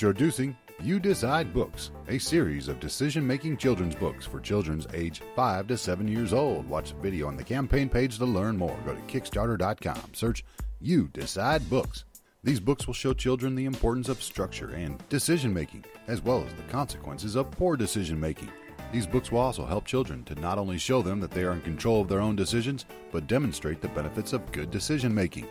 [0.02, 5.68] Introducing You Decide Books, a series of decision making children's books for children's age 5
[5.68, 6.68] to 7 years old.
[6.68, 8.76] Watch the video on the campaign page to learn more.
[8.84, 10.44] Go to Kickstarter.com, search
[10.80, 12.06] You Decide Books.
[12.44, 16.52] These books will show children the importance of structure and decision making, as well as
[16.56, 18.50] the consequences of poor decision making.
[18.92, 21.62] These books will also help children to not only show them that they are in
[21.62, 25.46] control of their own decisions, but demonstrate the benefits of good decision making.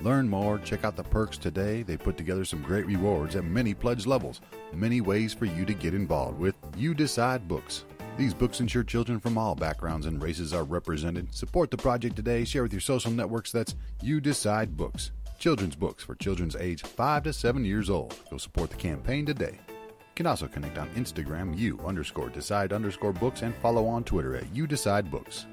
[0.00, 1.82] Learn more, check out the perks today.
[1.82, 4.40] They put together some great rewards at many pledge levels,
[4.72, 7.84] many ways for you to get involved with You Decide Books.
[8.18, 11.34] These books ensure children from all backgrounds and races are represented.
[11.34, 12.44] Support the project today.
[12.44, 13.52] Share with your social networks.
[13.52, 15.12] That's You Decide Books.
[15.38, 18.18] Children's books for children's age 5 to 7 years old.
[18.30, 19.58] Go support the campaign today.
[19.68, 24.34] You can also connect on Instagram, you underscore decide underscore books, and follow on Twitter
[24.34, 25.44] at You Decide Books.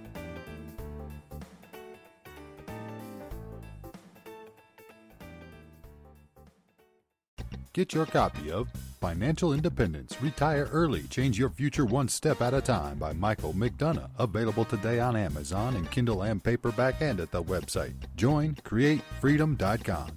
[7.74, 8.70] Get your copy of
[9.02, 14.12] Financial Independence Retire Early Change Your Future One Step at a Time by Michael McDonough.
[14.20, 20.12] Available today on Amazon in Kindle and paperback and at the website joincreatefreedom.com.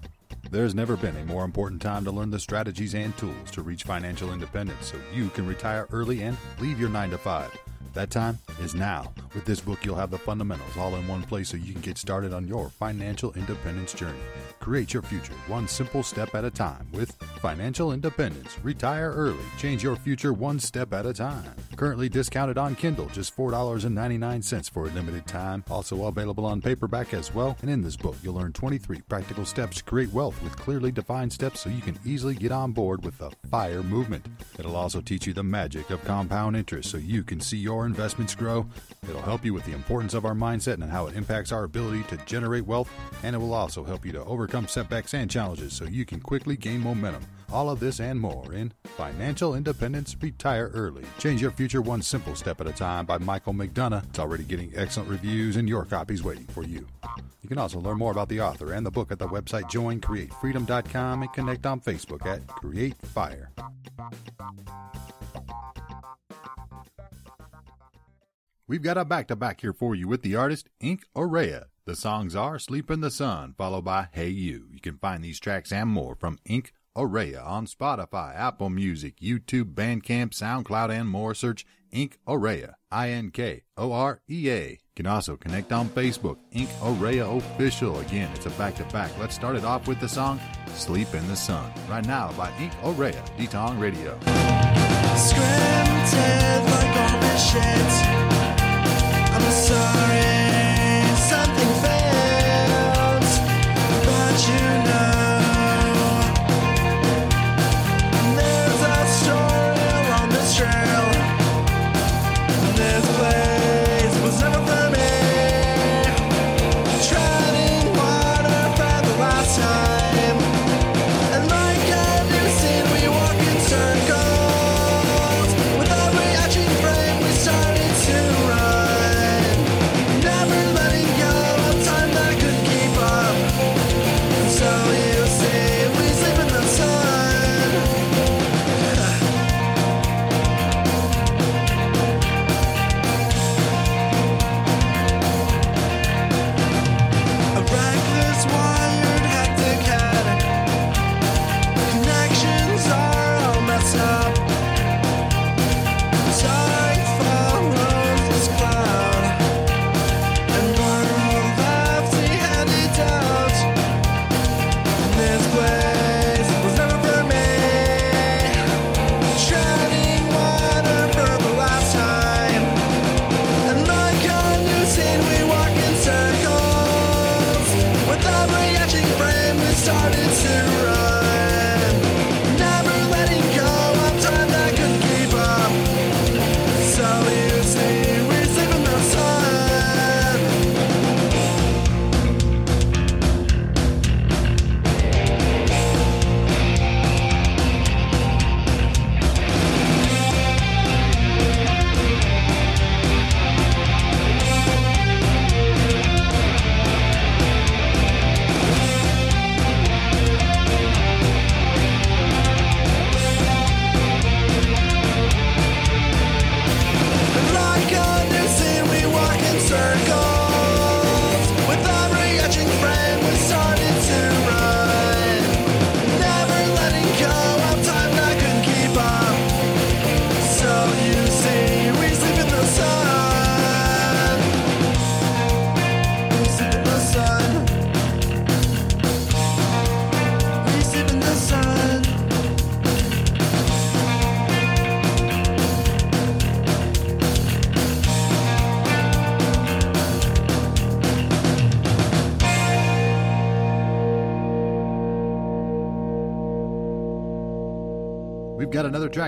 [0.51, 3.85] There's never been a more important time to learn the strategies and tools to reach
[3.85, 7.59] financial independence so you can retire early and leave your 9 to 5.
[7.95, 9.15] That time is now.
[9.35, 11.97] With this book, you'll have the fundamentals all in one place so you can get
[11.97, 14.21] started on your financial independence journey.
[14.67, 18.57] Create your future one simple step at a time with Financial Independence.
[18.64, 19.45] Retire early.
[19.59, 21.55] Change your future one step at a time.
[21.77, 25.62] Currently discounted on Kindle, just $4.99 for a limited time.
[25.71, 27.57] Also available on paperback as well.
[27.62, 31.33] And in this book, you'll learn 23 practical steps to create wealth with clearly defined
[31.33, 34.27] steps so you can easily get on board with the FIRE movement.
[34.59, 38.35] It'll also teach you the magic of compound interest so you can see your investments
[38.35, 38.67] grow.
[39.09, 42.03] It'll help you with the importance of our mindset and how it impacts our ability
[42.05, 42.91] to generate wealth.
[43.23, 46.57] And it will also help you to overcome setbacks and challenges so you can quickly
[46.57, 47.27] gain momentum.
[47.53, 51.05] All of this and more in Financial Independence Retire Early.
[51.19, 54.05] Change your future one simple step at a time by Michael McDonough.
[54.09, 56.87] It's already getting excellent reviews and your copy's waiting for you.
[57.43, 61.23] You can also learn more about the author and the book at the website joincreatefreedom.com
[61.23, 63.51] and connect on Facebook at Create Fire.
[68.69, 71.67] We've got a back to back here for you with the artist Ink Aurea.
[71.87, 74.66] The songs are Sleep in the Sun, followed by Hey You.
[74.72, 79.74] You can find these tracks and more from Ink Aurea on Spotify, Apple Music, YouTube,
[79.74, 81.32] Bandcamp, SoundCloud, and more.
[81.32, 81.64] Search
[81.95, 84.70] Inkorea, I N K O R E A.
[84.70, 88.01] You can also connect on Facebook, Ink Aurea Official.
[88.01, 89.16] Again, it's a back to back.
[89.20, 90.41] Let's start it off with the song
[90.74, 94.18] Sleep in the Sun, right now by Ink Aurea, Detong Radio.
[95.14, 98.26] Scripted like all shit.
[99.37, 100.16] I'm sorry,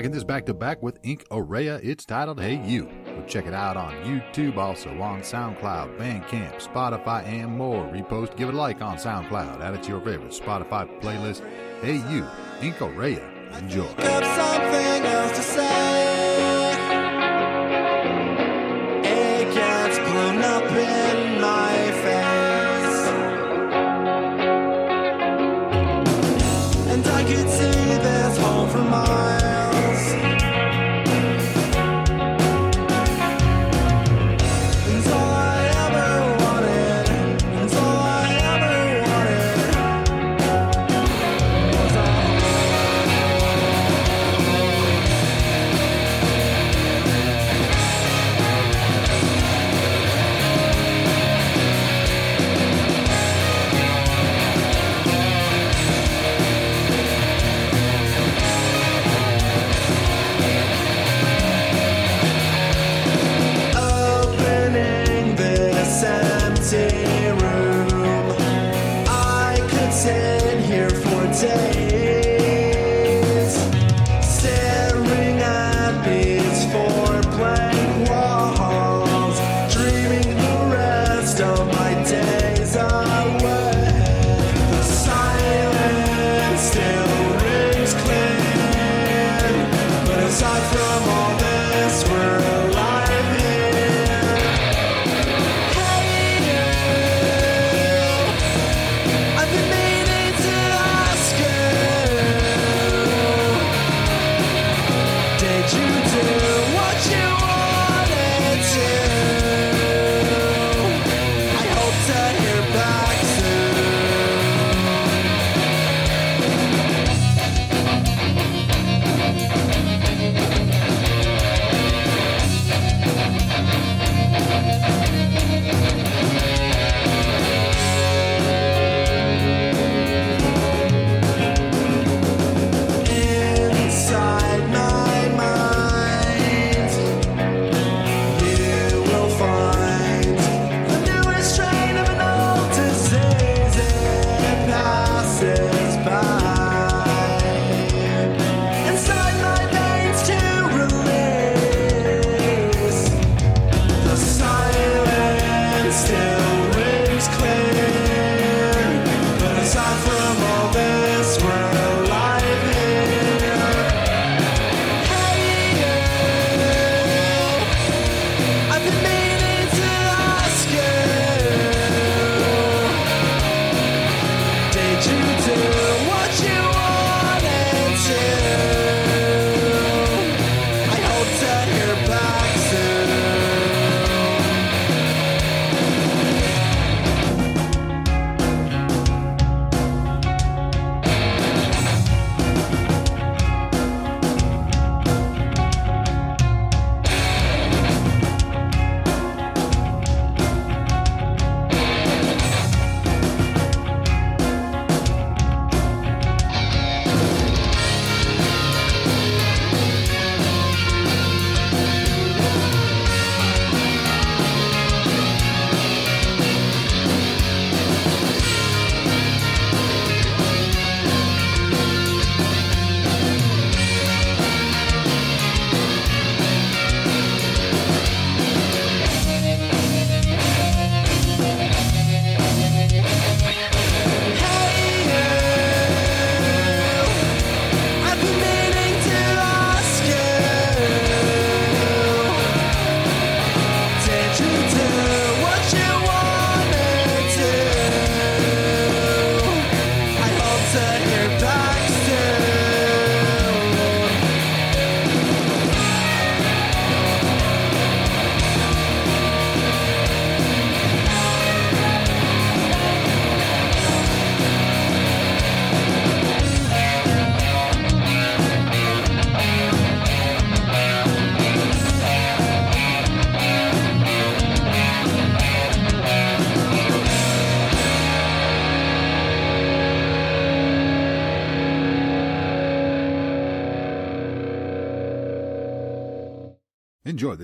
[0.02, 1.80] got another track in this back to back with Inkorea.
[1.82, 2.88] It's titled Hey You.
[3.06, 7.84] We'll check it out on YouTube, also on SoundCloud, Bandcamp, Spotify, and more.
[7.86, 9.60] Repost, give it a like on SoundCloud.
[9.60, 11.42] Add it to your favorite Spotify playlist.
[11.80, 12.24] Hey You,
[12.60, 13.24] Inkorea.
[13.58, 13.86] Enjoy.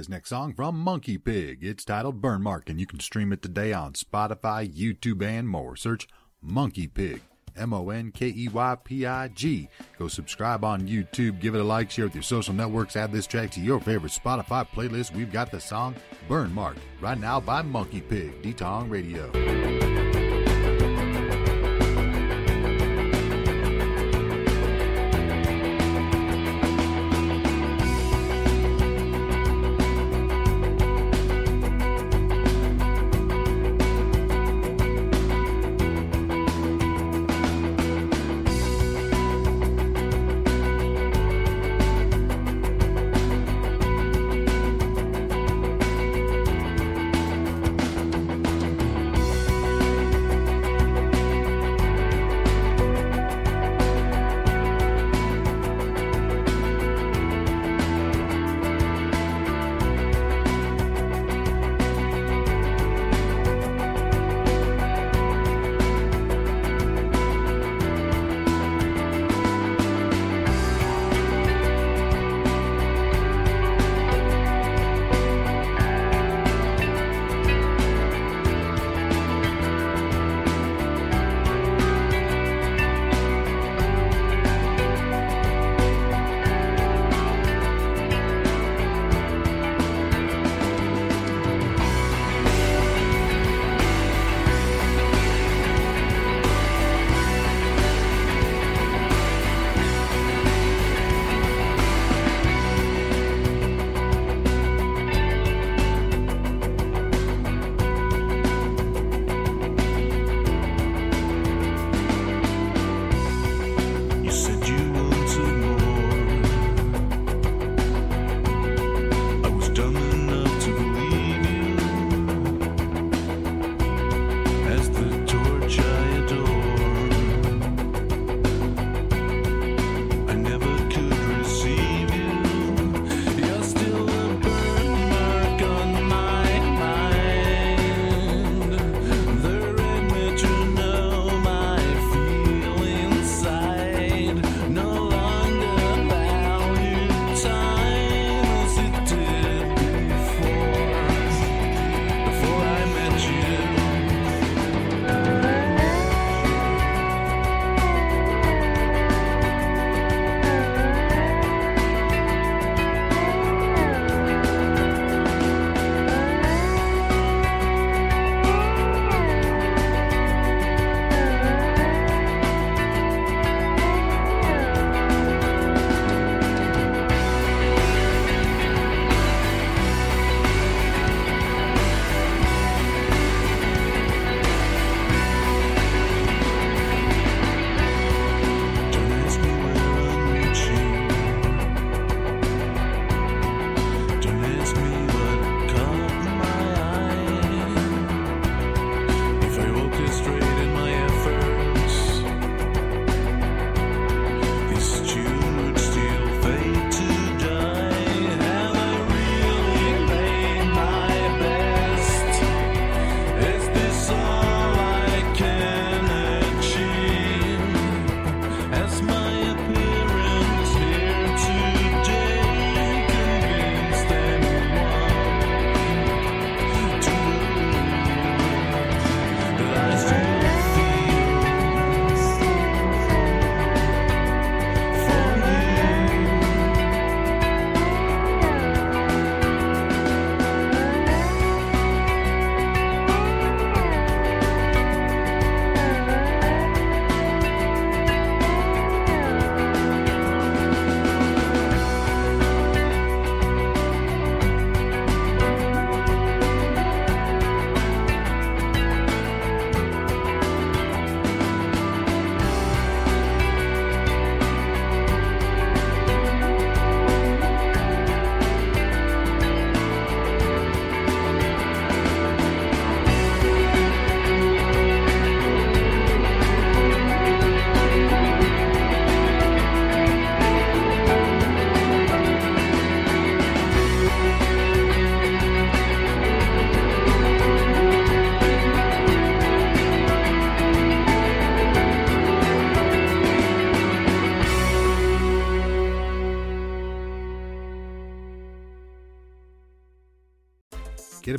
[0.05, 1.61] this next song from Monkey Pig.
[1.63, 5.77] It's titled Burn Mark, and you can stream it today on Spotify, YouTube, and more.
[5.77, 6.07] Search
[6.43, 7.23] Monkey Pig,
[7.57, 9.69] M O N K E Y P I G.
[9.99, 13.27] Go subscribe on YouTube, give it a like, share with your social networks, add this
[13.27, 15.15] track to your favorite Spotify playlist.
[15.15, 15.95] We've got the song
[16.29, 19.94] Burn Mark right now by Monkey Pig, Detong Radio.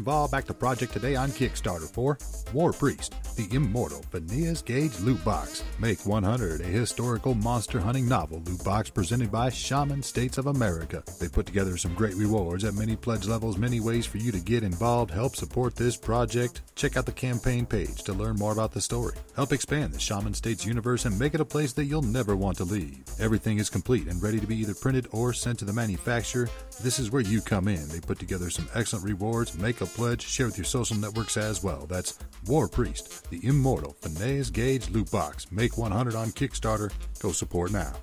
[0.06, 2.20] Involved, back the project today on Kickstarter for
[2.54, 5.64] War Priest, the immortal Phineas Gage loot box.
[5.78, 11.04] Make 100 a historical monster hunting novel loot box presented by Shaman States of America.
[11.20, 14.40] They put together some great rewards at many pledge levels, many ways for you to
[14.40, 16.62] get involved, help support this project.
[16.76, 19.16] Check out the campaign page to learn more about the story.
[19.36, 22.56] Help expand the Shaman States universe and make it a place that you'll never want
[22.58, 23.04] to leave.
[23.20, 26.50] Everything is complete and ready to be either printed or sent to the manufacturer.
[26.82, 27.86] This is where you come in.
[27.90, 29.58] They put together some excellent rewards.
[29.58, 31.86] Make a pledge, share with your social networks as well.
[31.86, 35.52] That's War Priest, the immortal Phineas Gage loot box.
[35.52, 36.92] Make 100 on Kickstarter.
[37.20, 37.94] Go support now.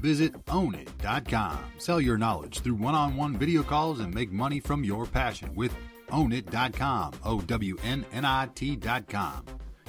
[0.00, 1.58] Visit ownit.com.
[1.78, 5.54] Sell your knowledge through one on one video calls and make money from your passion
[5.54, 5.74] with
[6.08, 7.14] ownit.com.
[7.24, 9.44] O W N N I T.com.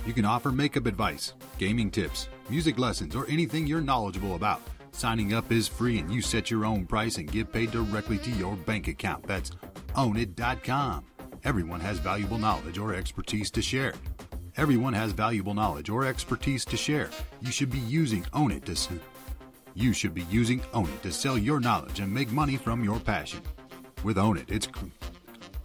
[0.05, 4.61] You can offer makeup advice, gaming tips, music lessons, or anything you're knowledgeable about.
[4.91, 8.31] Signing up is free and you set your own price and get paid directly to
[8.31, 9.27] your bank account.
[9.27, 9.51] That's
[9.95, 11.05] ownit.com.
[11.43, 13.93] Everyone has valuable knowledge or expertise to share.
[14.57, 17.09] Everyone has valuable knowledge or expertise to share.
[17.41, 18.89] You should be using Own It to s-
[19.75, 22.99] you should be using Own It to sell your knowledge and make money from your
[22.99, 23.41] passion.
[24.03, 24.67] With Own It, it's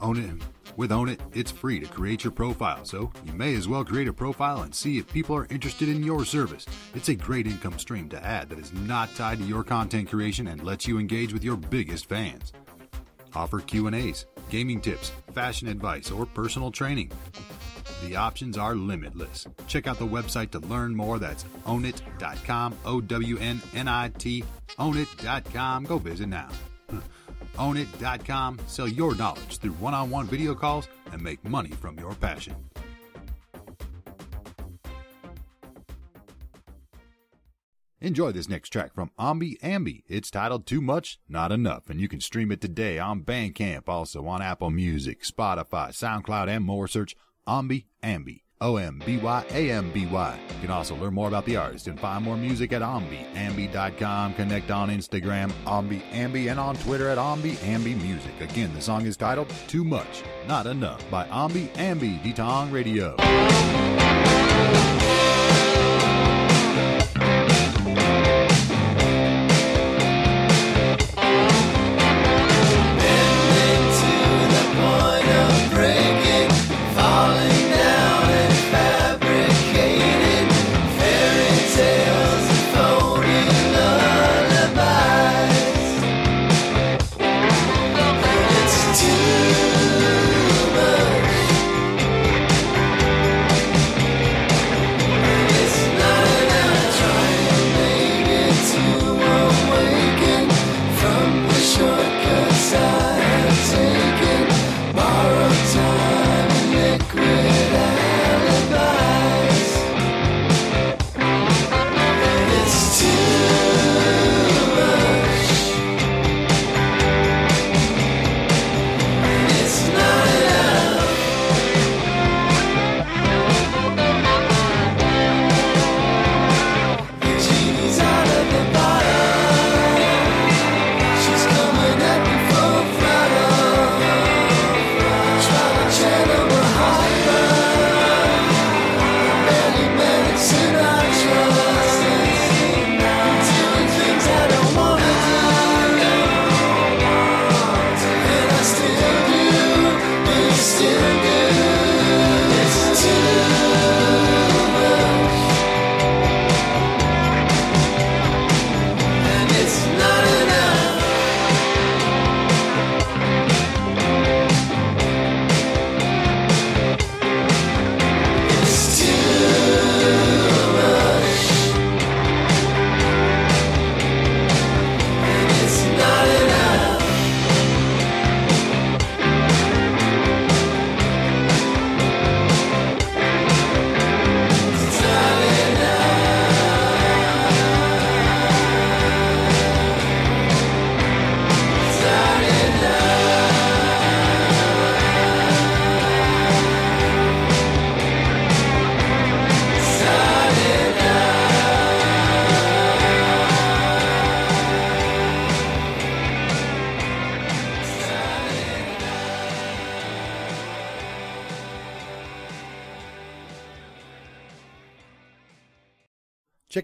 [0.01, 0.43] Own It.
[0.77, 4.09] With Own It, it's free to create your profile, so you may as well create
[4.09, 6.67] a profile and see if people are interested in your service.
[6.95, 10.47] It's a great income stream to add that is not tied to your content creation
[10.49, 12.53] and lets you engage with your biggest fans.
[13.35, 17.11] Offer Q&As, gaming tips, fashion advice, or personal training.
[18.03, 19.47] The options are limitless.
[19.67, 21.19] Check out the website to learn more.
[21.19, 24.45] That's ownit.com, O W N N I T,
[24.79, 25.85] ownit.com.
[25.85, 26.49] Go visit now.
[27.57, 28.59] Ownit.com.
[28.67, 32.55] Sell your knowledge through one on one video calls and make money from your passion.
[38.03, 40.03] Enjoy this next track from Omby Amby.
[40.09, 44.27] It's titled Too Much, Not Enough, and you can stream it today on Bandcamp, also
[44.27, 46.89] on Apple Music, Spotify, SoundCloud, and more.
[46.89, 47.15] Search
[47.47, 48.41] Omby Amby.
[48.61, 50.41] O M B Y A M B Y.
[50.55, 54.35] You can also learn more about the artist and find more music at ombyamby.com.
[54.35, 58.33] Connect on Instagram, Omby Amby, and on Twitter at Omby Amby Music.
[58.41, 63.17] Again, the song is titled Too Much, Not Enough by Omby Amby, Detong Radio.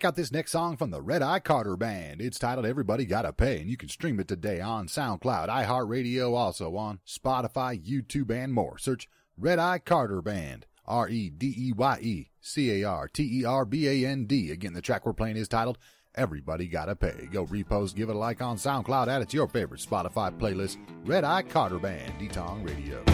[0.09, 2.23] Out this next song from the Red Eye Carter Band.
[2.23, 6.77] It's titled Everybody Gotta Pay, and you can stream it today on SoundCloud, iHeartRadio, also
[6.77, 8.79] on Spotify, YouTube, and more.
[8.79, 9.07] Search
[9.37, 10.65] Red Eye Carter Band.
[10.87, 14.25] R E D E Y E C A R T E R B A N
[14.25, 14.51] D.
[14.51, 15.77] Again, the track we're playing is titled
[16.15, 17.29] Everybody Gotta Pay.
[17.31, 20.79] Go repost, give it a like on SoundCloud, add it to your favorite Spotify playlist.
[21.05, 23.05] Red Eye Carter Band, Detong Radio.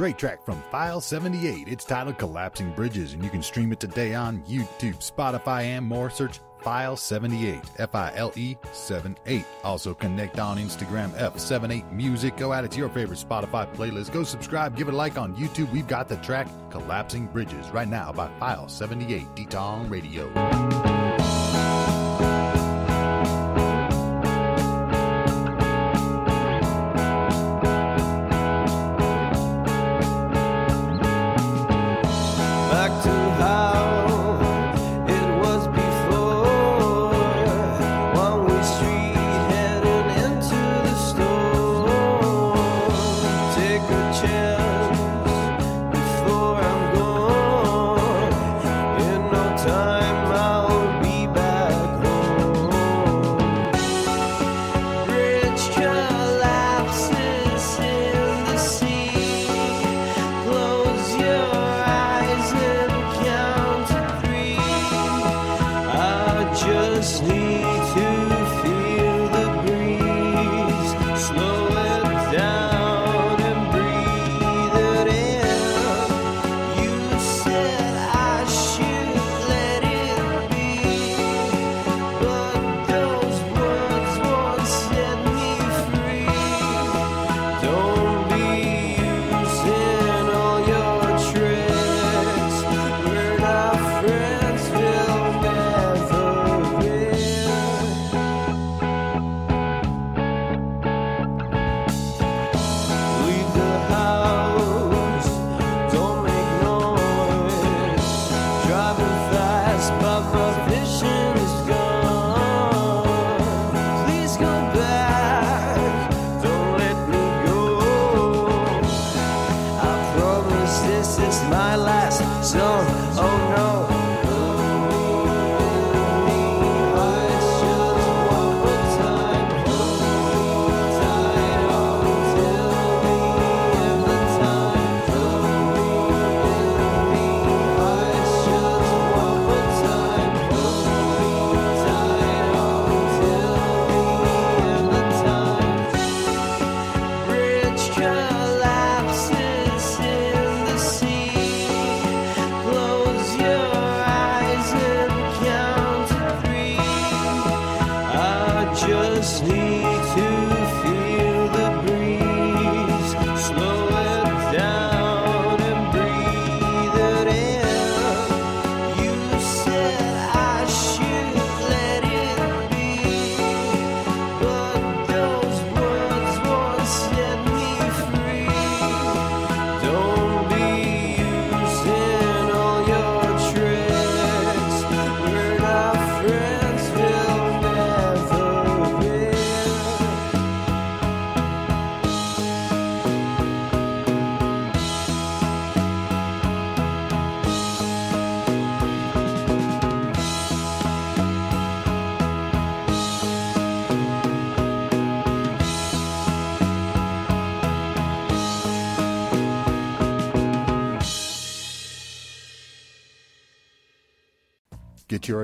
[0.00, 1.68] Great track from File 78.
[1.68, 6.08] It's titled Collapsing Bridges, and you can stream it today on YouTube, Spotify, and more.
[6.08, 9.44] Search File 78, F I L E 78.
[9.62, 12.34] Also connect on Instagram, F78 Music.
[12.38, 14.10] Go add it to your favorite Spotify playlist.
[14.10, 15.70] Go subscribe, give it a like on YouTube.
[15.70, 20.89] We've got the track Collapsing Bridges right now by File 78, Detong Radio.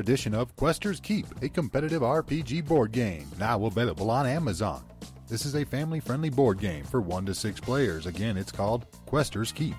[0.07, 4.85] Edition of Quester's Keep, a competitive RPG board game, now available on Amazon.
[5.27, 8.07] This is a family friendly board game for 1 to 6 players.
[8.07, 9.75] Again, it's called Quester's Keep.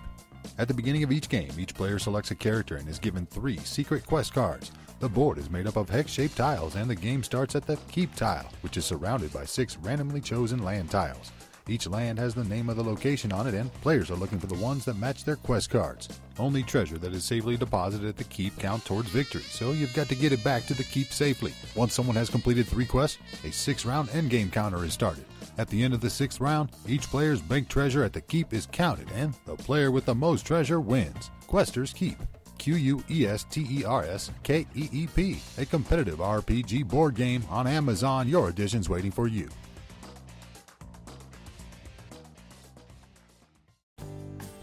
[0.58, 3.56] At the beginning of each game, each player selects a character and is given three
[3.60, 4.74] secret quest cards.
[5.00, 7.78] The board is made up of hex shaped tiles, and the game starts at the
[7.90, 11.32] Keep tile, which is surrounded by six randomly chosen land tiles.
[11.70, 14.48] Each land has the name of the location on it, and players are looking for
[14.48, 16.10] the ones that match their quest cards.
[16.40, 20.08] Only treasure that is safely deposited at the keep count towards victory, so you've got
[20.10, 21.54] to get it back to the keep safely.
[21.76, 25.26] Once someone has completed three quests, a six round endgame counter is started.
[25.58, 28.68] At the end of the sixth round, each player's bank treasure at the keep is
[28.72, 31.32] counted, and the player with the most treasure wins.
[31.48, 32.18] Questers Keep.
[32.58, 36.88] Q U E S T E R S K E E P, a competitive RPG
[36.88, 38.28] board game on Amazon.
[38.28, 39.50] Your edition's waiting for you.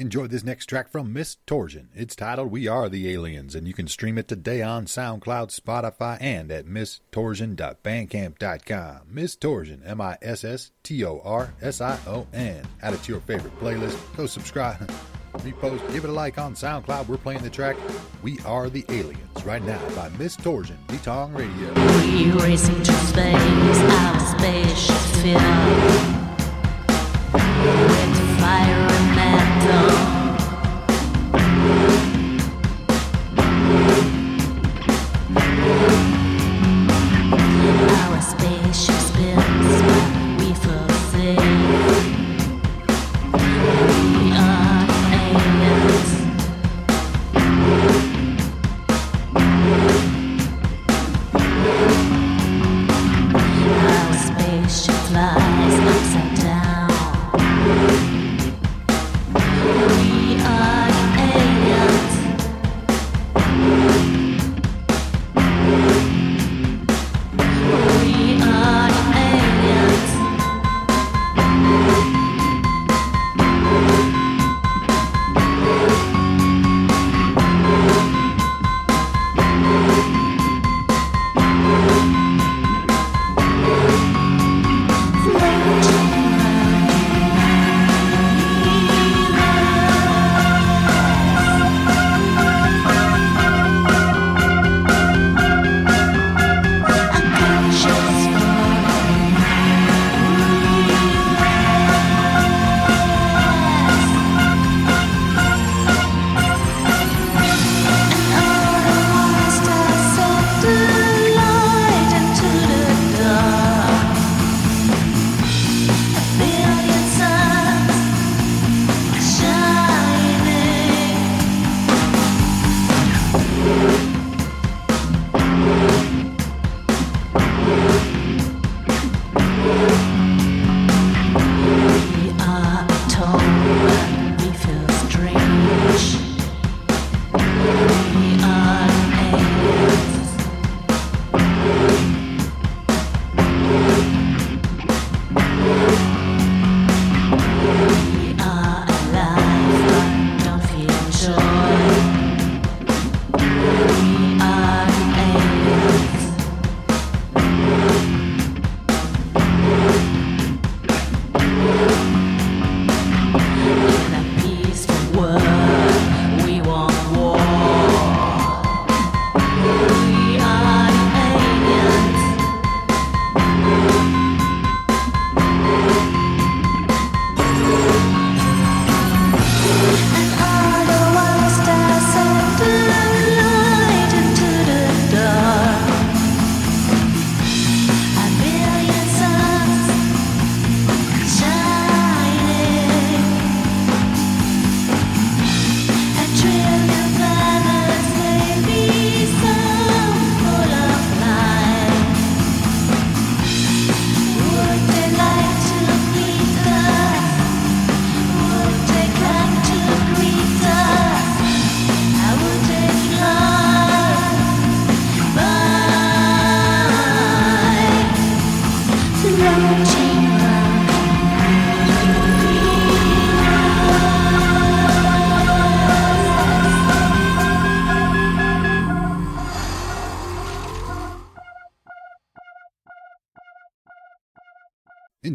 [0.00, 1.90] Enjoy this next track from Miss Torsion.
[1.94, 6.16] It's titled We Are the Aliens, and you can stream it today on SoundCloud, Spotify,
[6.22, 9.00] and at MissTorsion.bandcamp.com.
[9.10, 12.64] Miss Torsion, M I S S T O R S I O N.
[12.80, 13.98] Add it to your favorite playlist.
[14.16, 14.78] Go subscribe,
[15.34, 17.06] repost, give it a like on SoundCloud.
[17.06, 17.76] We're playing the track
[18.22, 21.74] We Are the Aliens right now by Miss Torsion, Betong Radio.
[21.74, 26.16] We're racing to space, our spaceship filled
[27.90, 29.99] with fire and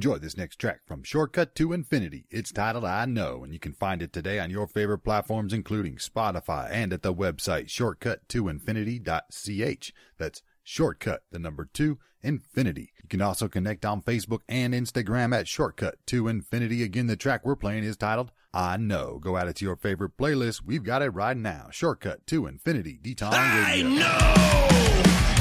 [0.05, 2.27] Enjoy this next track from Shortcut to Infinity.
[2.29, 5.95] It's titled I Know, and you can find it today on your favorite platforms, including
[5.95, 9.93] Spotify and at the website shortcut2infinity.ch.
[10.19, 12.93] That's shortcut, the number two, infinity.
[13.01, 16.83] You can also connect on Facebook and Instagram at Shortcut to Infinity.
[16.83, 19.17] Again, the track we're playing is titled I Know.
[19.19, 20.61] Go add it to your favorite playlist.
[20.63, 21.69] We've got it right now.
[21.71, 23.29] Shortcut to Infinity, Radio.
[23.31, 24.35] I know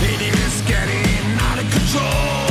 [0.07, 2.44] it is getting out of control.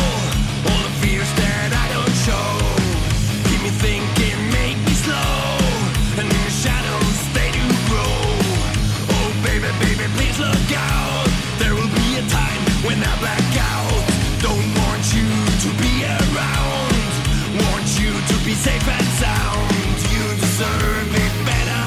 [18.64, 19.68] Safe and sound.
[20.14, 21.84] You deserve it better.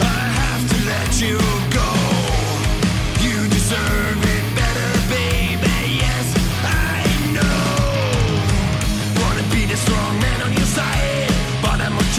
[0.00, 1.36] I have to let you
[1.80, 1.90] go.
[3.24, 6.00] You deserve it better, baby.
[6.04, 6.26] Yes,
[6.64, 7.04] I
[7.36, 7.68] know.
[9.20, 11.28] Wanna be the strong man on your side,
[11.60, 12.10] but I'm more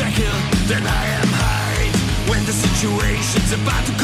[0.71, 1.29] than I am.
[2.29, 3.98] When the situation's about to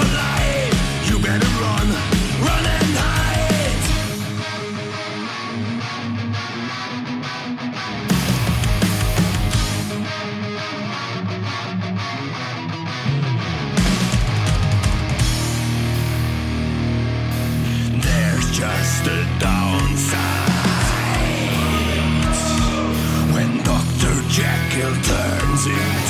[24.75, 26.04] Jekyll turns into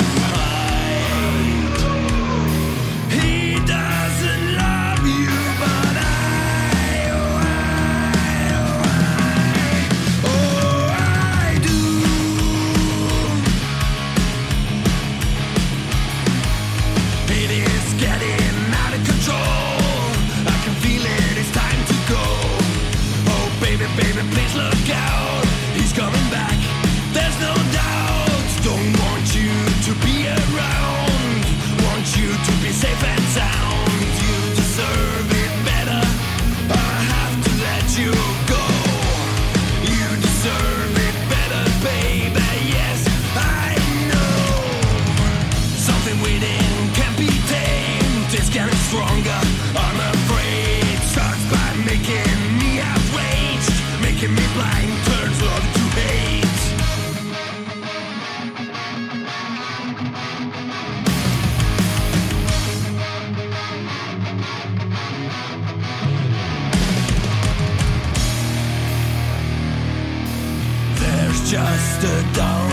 [71.55, 72.64] just a downside.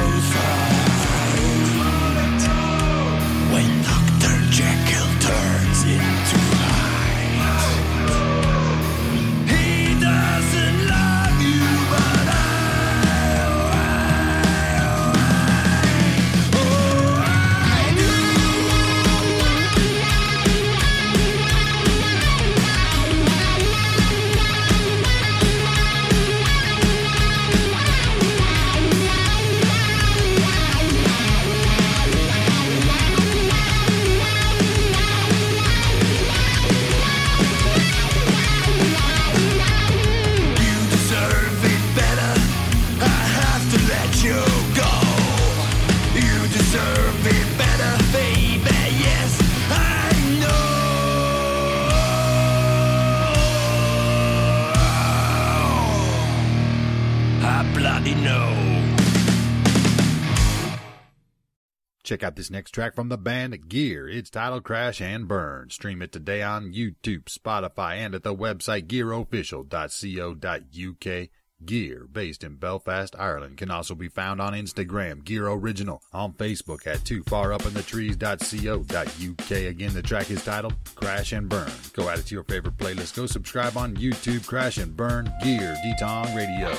[62.02, 64.08] Check out this next track from the band Gear.
[64.08, 65.70] It's titled Crash and Burn.
[65.70, 71.28] Stream it today on YouTube, Spotify, and at the website gearofficial.co.uk.
[71.64, 76.88] Gear, based in Belfast, Ireland, can also be found on Instagram, Gear Original, on Facebook
[76.88, 79.50] at too far up in the trees.co.uk.
[79.50, 81.70] Again, the track is titled Crash and Burn.
[81.92, 83.14] Go add it to your favorite playlist.
[83.14, 86.70] Go subscribe on YouTube, Crash and Burn, Gear, Detong Radio.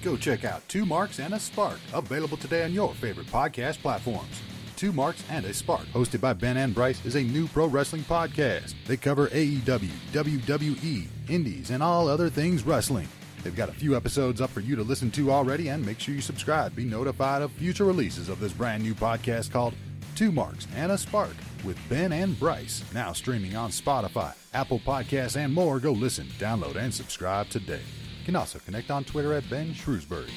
[0.08, 4.42] Go check out Two Marks and a Spark, available today on your favorite podcast platforms.
[4.78, 8.04] Two Marks and a Spark, hosted by Ben and Bryce, is a new pro wrestling
[8.04, 8.74] podcast.
[8.86, 13.10] They cover AEW, WWE, Indies, and all other things wrestling.
[13.44, 16.16] They've got a few episodes up for you to listen to already, and make sure
[16.16, 16.74] you subscribe.
[16.74, 19.74] Be notified of future releases of this brand new podcast called
[20.16, 21.36] Two Marks and a Spark
[21.66, 22.82] with Ben and Bryce.
[22.94, 25.82] Now streaming on Spotify, Apple Podcasts, and more.
[25.82, 27.82] Go listen, download, and subscribe today.
[28.28, 30.28] You can also connect on Twitter at Ben Shrewsbury.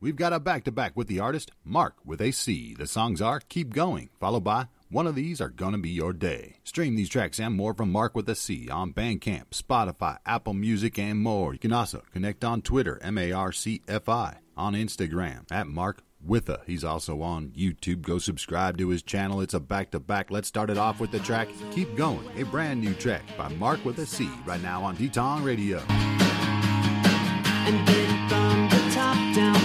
[0.00, 2.74] We've got a back to back with the artist Marc with a C.
[2.74, 6.60] The songs are Keep Going, followed by One of These Are Gonna Be Your Day.
[6.64, 10.98] Stream these tracks and more from Marc with a C on Bandcamp, Spotify, Apple Music,
[10.98, 11.52] and more.
[11.52, 15.66] You can also connect on Twitter, M A R C F I, on Instagram, at
[15.66, 16.60] Marc with a.
[16.66, 18.02] He's also on YouTube.
[18.02, 19.40] Go subscribe to his channel.
[19.40, 20.30] It's a back to back.
[20.30, 23.84] Let's start it off with the track Keep Going, a brand new track by Marc
[23.84, 25.82] with a C, right now on D-Tong Radio.
[27.66, 27.88] And
[28.28, 29.63] from the top down,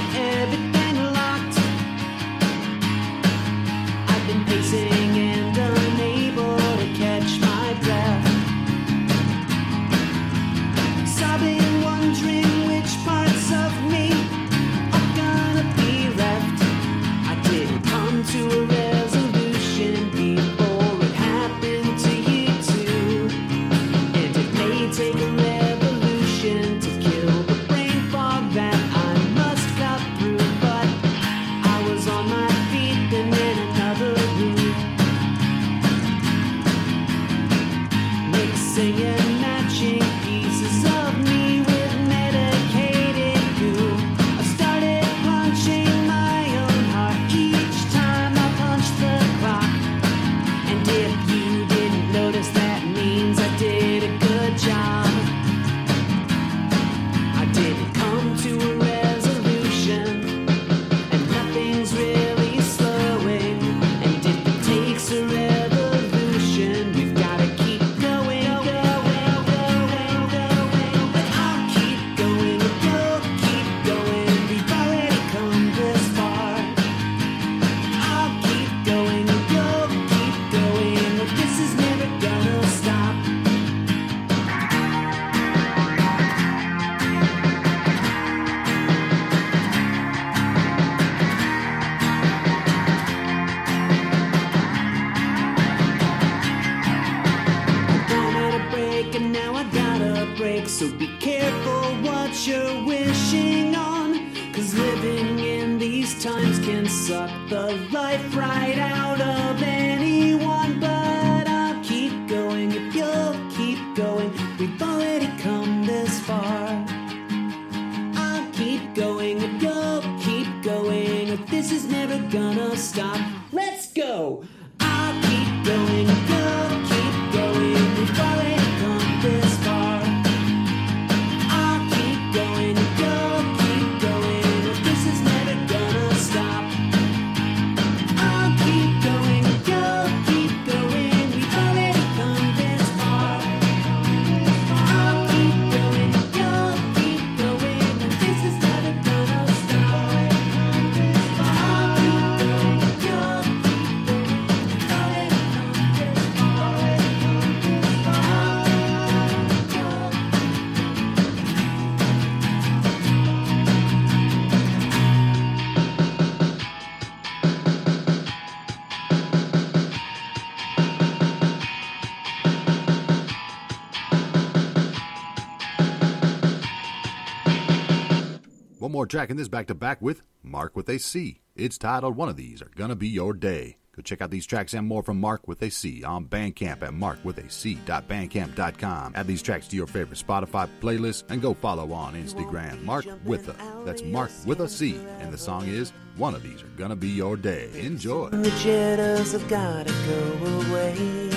[178.99, 181.39] more track in this back to back with Marc with a C.
[181.55, 183.77] It's titled One of These Are Gonna Be Your Day.
[183.95, 186.91] Go check out these tracks and more from Marc with a C on Bandcamp at
[186.91, 189.13] marcwithac.bandcamp.com.
[189.15, 193.47] Add these tracks to your favorite Spotify playlist and go follow on Instagram, Marc with
[193.47, 193.55] a.
[193.85, 194.99] That's Marc with a C.
[195.21, 197.69] And the song is One of These Are Gonna Be Your Day.
[197.75, 198.31] Enjoy.
[198.31, 200.33] The jitters have gotta go
[200.67, 201.29] away.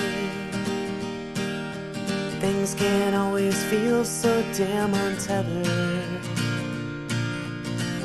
[2.41, 5.92] Things can't always feel so damn untethered.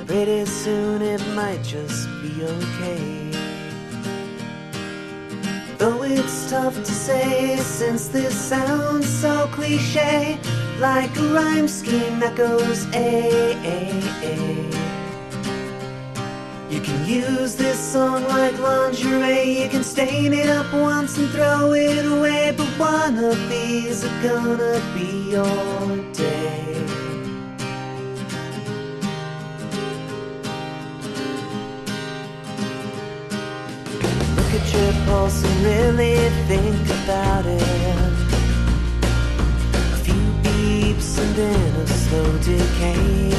[0.09, 3.31] Pretty soon it might just be okay.
[5.77, 10.39] Though it's tough to say since this sounds so cliche,
[10.81, 14.69] like a rhyme scheme that goes A, A, A.
[16.71, 19.63] You can use this song like lingerie.
[19.63, 22.55] You can stain it up once and throw it away.
[22.57, 26.78] But one of these are gonna be your day.
[34.69, 36.17] At your pulse and really
[36.47, 37.63] think about it.
[39.73, 43.33] A few beeps and then a slow decay.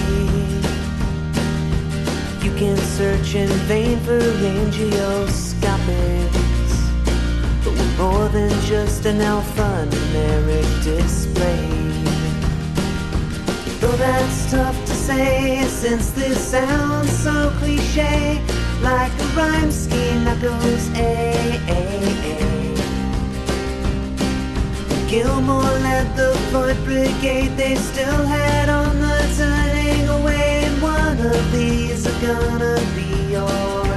[2.44, 5.54] You can search in vain for angioscopics.
[7.64, 11.70] But we're more than just an alphanumeric display.
[13.80, 18.42] Though that's tough to say, since this sounds so cliche,
[18.82, 21.82] like a rhyme scheme that goes A, A,
[22.26, 22.40] A.
[25.10, 31.52] Gilmour led the Floyd Brigade, they still had on the turning away, and one of
[31.52, 33.89] these are gonna be your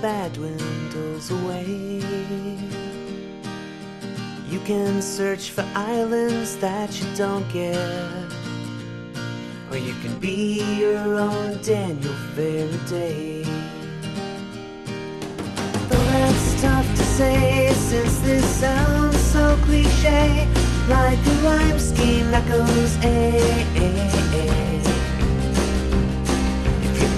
[0.00, 1.64] bad dwindles away.
[4.48, 7.76] You can search for islands that you don't get.
[9.70, 13.42] Or you can be your own Daniel Faraday.
[15.88, 20.48] Though that's tough to say since this sounds so cliche.
[20.88, 23.40] Like a rhyme scheme that goes A,
[23.76, 24.67] A, A.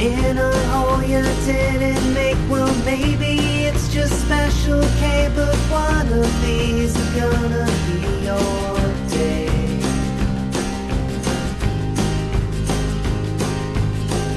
[0.01, 5.31] In a hole you didn't make, well, maybe it's just special K.
[5.37, 8.79] But one of these is gonna be your
[9.11, 9.51] day.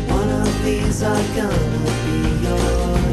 [0.10, 3.13] One of these are gonna be your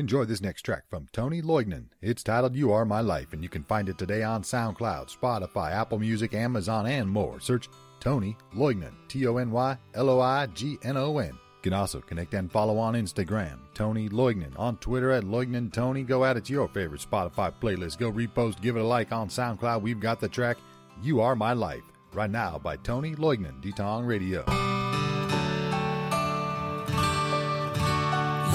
[0.00, 1.84] Enjoy this next track from Tony Loignon.
[2.00, 5.72] It's titled You Are My Life, and you can find it today on SoundCloud, Spotify,
[5.72, 7.38] Apple Music, Amazon, and more.
[7.38, 7.68] Search
[8.00, 11.28] Tony Loignon, T O N Y L O I G N O N.
[11.28, 16.02] You can also connect and follow on Instagram, Tony Loignon, on Twitter at Loignon Tony.
[16.02, 17.98] Go add it to your favorite Spotify playlist.
[17.98, 19.82] Go repost, give it a like on SoundCloud.
[19.82, 20.56] We've got the track
[21.02, 24.46] You Are My Life right now by Tony Loignon, Detong Radio.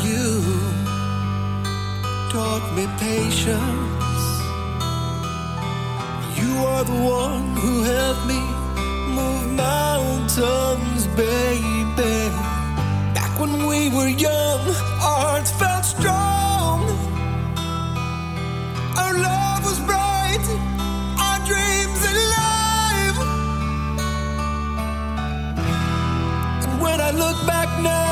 [0.04, 0.75] You
[2.36, 4.28] taught me patience.
[6.40, 8.41] You are the one who helped me
[9.18, 12.18] move mountains, baby.
[13.18, 14.64] Back when we were young,
[15.07, 16.80] our hearts felt strong.
[19.02, 20.45] Our love was bright,
[21.26, 23.18] our dreams alive.
[26.64, 28.05] And when I look back now,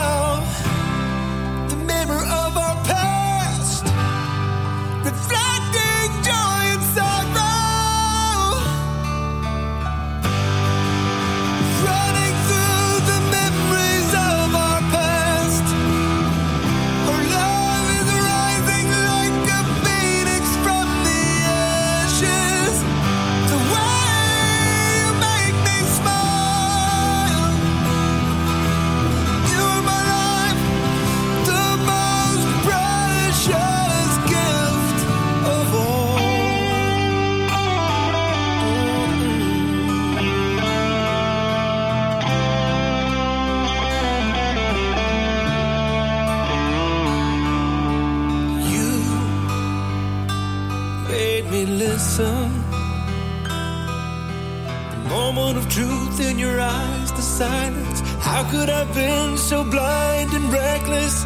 [55.57, 58.01] of truth in your eyes, the silence.
[58.19, 61.25] How could I have been so blind and reckless?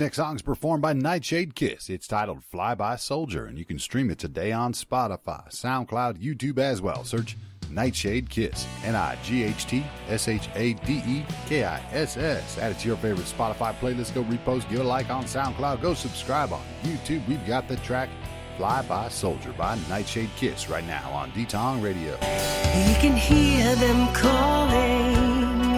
[0.00, 1.90] Next song is performed by Nightshade Kiss.
[1.90, 6.58] It's titled Fly By Soldier, and you can stream it today on Spotify, SoundCloud, YouTube
[6.58, 7.04] as well.
[7.04, 7.36] Search
[7.70, 8.66] Nightshade Kiss.
[8.82, 12.58] N I G H T S H A D E K I S S.
[12.58, 14.14] Add it to your favorite Spotify playlist.
[14.14, 17.26] Go repost, give a like on SoundCloud, go subscribe on YouTube.
[17.28, 18.08] We've got the track
[18.56, 22.12] Fly By Soldier by Nightshade Kiss right now on D-Tong Radio.
[22.14, 25.69] You can hear them calling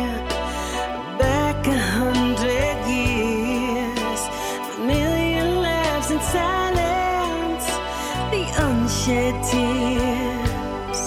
[9.03, 11.01] unshed tears,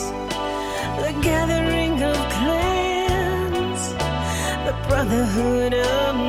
[1.00, 3.94] the gathering of clans,
[4.66, 6.25] the brotherhood of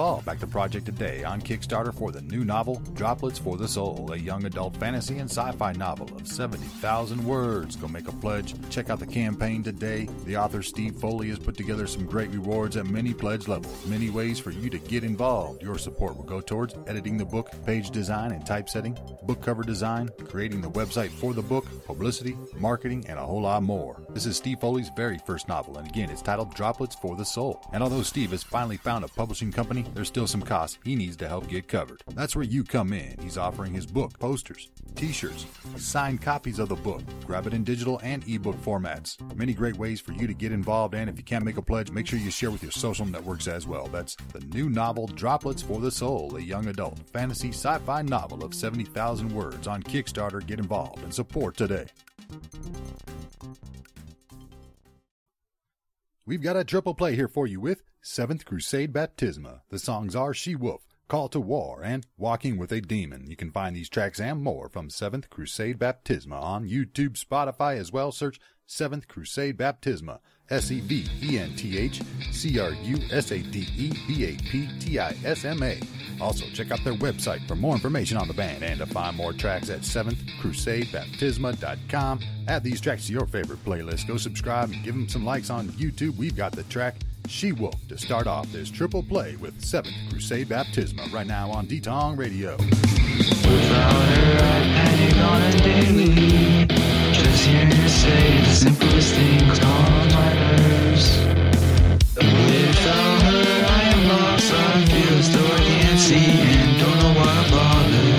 [0.00, 0.24] involved.
[0.24, 4.16] Back the project today on Kickstarter for the new novel, Droplets for the Soul, a
[4.16, 7.76] young adult fantasy and sci fi novel of 70,000 words.
[7.76, 8.54] Go make a pledge.
[8.70, 10.08] Check out the campaign today.
[10.24, 13.86] The author Steve Foley has put together some great rewards at many pledge levels.
[13.86, 15.62] Many ways for you to get involved.
[15.62, 20.08] Your support will go towards editing the book, page design and typesetting, book cover design,
[20.24, 24.00] creating the website for the book, publicity, marketing, and a whole lot more.
[24.12, 27.64] This is Steve Foley's very first novel, and again, it's titled Droplets for the Soul.
[27.72, 31.16] And although Steve has finally found a publishing company, there's still some costs he needs
[31.18, 32.02] to help get covered.
[32.08, 33.16] That's where you come in.
[33.22, 35.46] He's offering his book, posters, t shirts,
[35.76, 37.02] signed copies of the book.
[37.24, 39.16] Grab it in digital and ebook formats.
[39.36, 41.92] Many great ways for you to get involved, and if you can't make a pledge,
[41.92, 43.86] make sure you share with your social networks as well.
[43.86, 48.42] That's the new novel, Droplets for the Soul, a young adult fantasy sci fi novel
[48.42, 50.44] of 70,000 words on Kickstarter.
[50.44, 51.86] Get involved and support today.
[56.30, 59.62] We've got a triple play here for you with Seventh Crusade Baptisma.
[59.68, 63.26] The songs are She Wolf, Call to War, and Walking with a Demon.
[63.28, 67.90] You can find these tracks and more from Seventh Crusade Baptisma on YouTube, Spotify, as
[67.90, 68.12] well.
[68.12, 70.20] Search Seventh Crusade Baptisma.
[70.50, 72.02] S E V E N T H
[72.32, 75.78] C R U S A D E B A P T I S M A.
[76.20, 79.32] Also, check out their website for more information on the band and to find more
[79.32, 82.20] tracks at 7thCrusadebaptisma.com.
[82.48, 84.06] Add these tracks to your favorite playlist.
[84.06, 86.16] Go subscribe and give them some likes on YouTube.
[86.16, 86.96] We've got the track
[87.26, 91.64] She Wolf to start off this triple play with 7th Crusade Baptisma right now on
[91.66, 92.58] D-Tong Radio.
[97.52, 97.58] Without her, I panic on a daily.
[97.58, 101.06] Just hearing her say the simplest things calm my nerves.
[102.16, 104.52] Without her, I am lost.
[104.52, 108.12] I feel as though I can't see and don't know why I bother.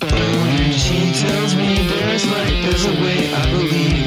[0.00, 3.97] But when she tells me there's light, there's a way, I believe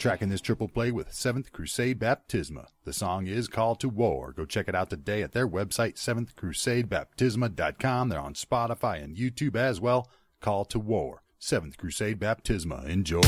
[0.00, 2.68] tracking this triple play with Seventh Crusade Baptisma.
[2.84, 4.32] The song is Called to War.
[4.32, 8.08] Go check it out today at their website, seventhcrusadebaptisma.com.
[8.08, 10.08] They're on Spotify and YouTube as well.
[10.40, 12.88] Call to War, Seventh Crusade Baptisma.
[12.88, 13.20] Enjoy.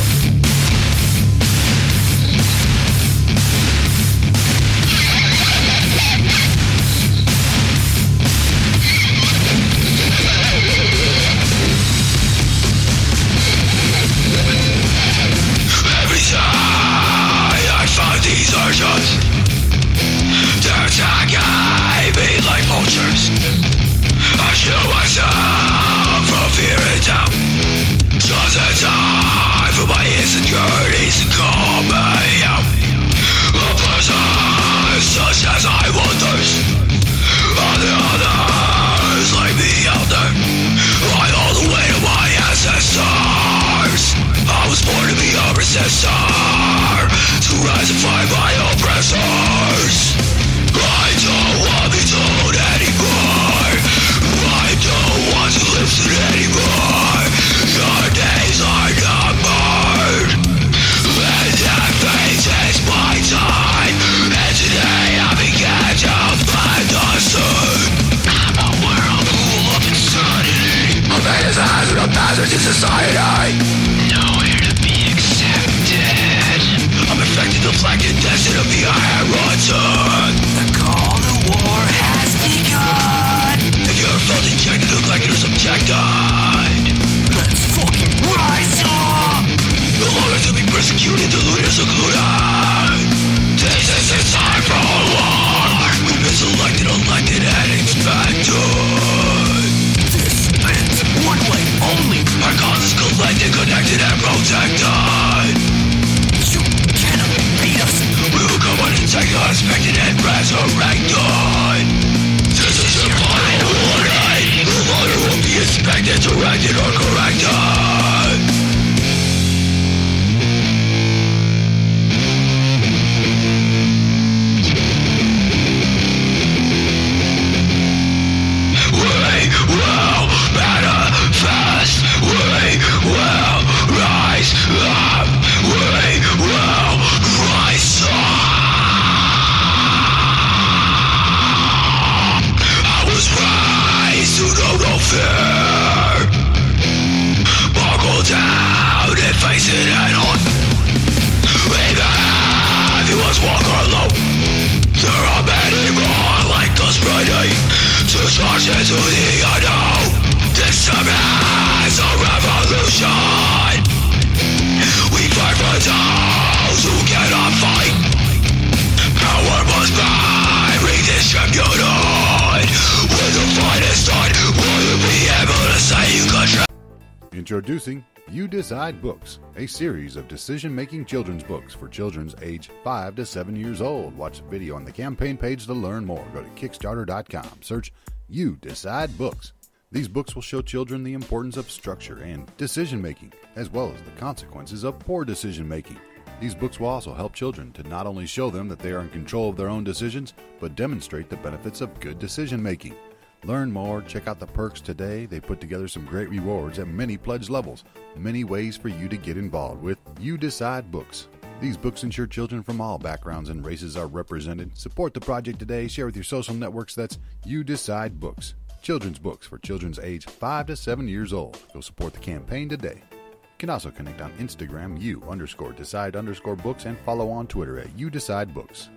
[179.63, 184.17] a series of decision making children's books for children's age 5 to 7 years old.
[184.17, 186.27] Watch the video on the campaign page to learn more.
[186.35, 187.93] Go to Kickstarter.com, search
[188.29, 189.53] You Decide Books.
[189.93, 194.03] These books will show children the importance of structure and decision making, as well as
[194.03, 195.99] the consequences of poor decision making.
[196.41, 199.11] These books will also help children to not only show them that they are in
[199.11, 202.97] control of their own decisions, but demonstrate the benefits of good decision making.
[203.45, 205.27] Learn more, check out the perks today.
[205.27, 207.83] They put together some great rewards at many pledge levels,
[208.17, 211.27] many ways for you to get involved with You Decide Books.
[211.61, 214.77] These books ensure children from all backgrounds and races are represented.
[214.79, 215.89] Support the project today.
[215.89, 216.95] Share with your social networks.
[216.95, 218.55] That's You Decide Books.
[218.81, 221.59] Children's books for children's age 5 to 7 years old.
[221.73, 223.03] Go support the campaign today.
[223.13, 227.79] You can also connect on Instagram, you underscore decide underscore books, and follow on Twitter
[227.79, 228.89] at You Decide Books.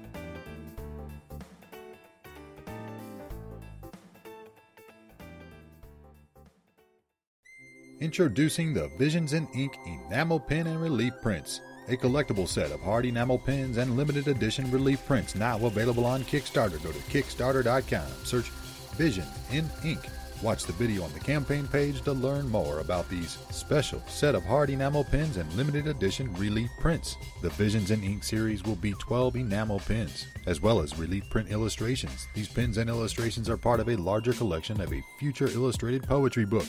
[8.01, 13.05] Introducing the Visions in Ink Enamel Pen and Relief Prints, a collectible set of hard
[13.05, 16.83] enamel pens and limited edition relief prints now available on Kickstarter.
[16.83, 18.49] Go to Kickstarter.com, search
[18.97, 20.01] Vision in Ink.
[20.41, 24.43] Watch the video on the campaign page to learn more about these special set of
[24.43, 27.15] hard enamel pens and limited edition relief prints.
[27.41, 31.49] The Visions in Ink series will be 12 enamel pens, as well as relief print
[31.49, 32.27] illustrations.
[32.33, 36.43] These pens and illustrations are part of a larger collection of a future illustrated poetry
[36.43, 36.67] book.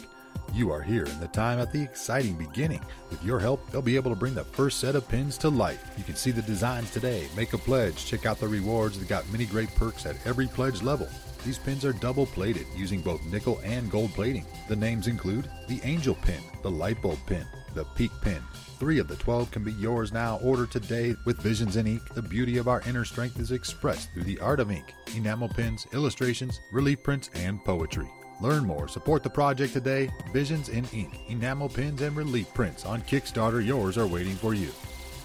[0.52, 2.80] You are here in the time at the exciting beginning.
[3.10, 5.90] With your help, they'll be able to bring the first set of pins to life.
[5.98, 8.98] You can see the designs today, make a pledge, check out the rewards.
[8.98, 11.08] They've got many great perks at every pledge level.
[11.44, 14.44] These pins are double plated using both nickel and gold plating.
[14.68, 18.42] The names include the Angel Pin, the Light Bulb Pin, the Peak Pin.
[18.78, 20.38] Three of the 12 can be yours now.
[20.42, 22.02] Order today with Visions in Ink.
[22.14, 25.86] The beauty of our inner strength is expressed through the art of ink, enamel pins,
[25.92, 28.10] illustrations, relief prints, and poetry.
[28.40, 30.10] Learn more, support the project today.
[30.32, 33.64] Visions in Ink, enamel pins, and relief prints on Kickstarter.
[33.64, 34.66] Yours are waiting for you.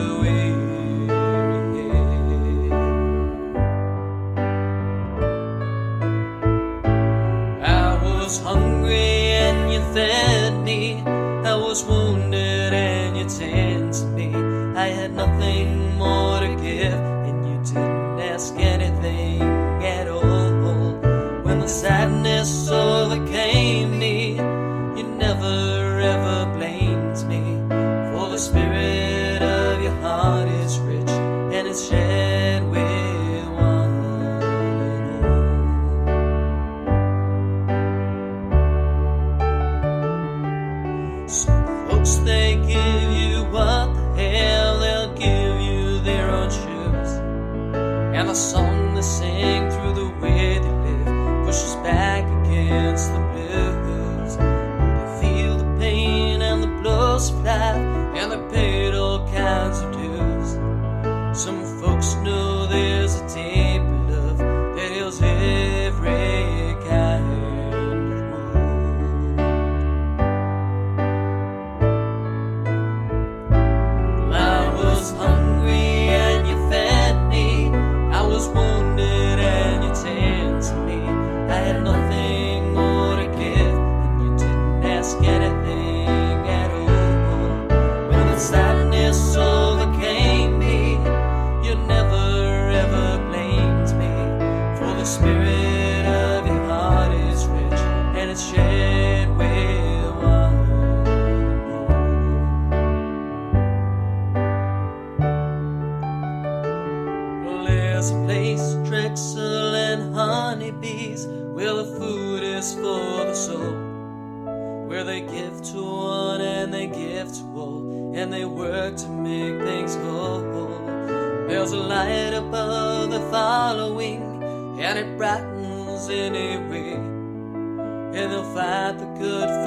[125.16, 126.92] brightens any way.
[126.94, 129.65] And they'll fight the good fight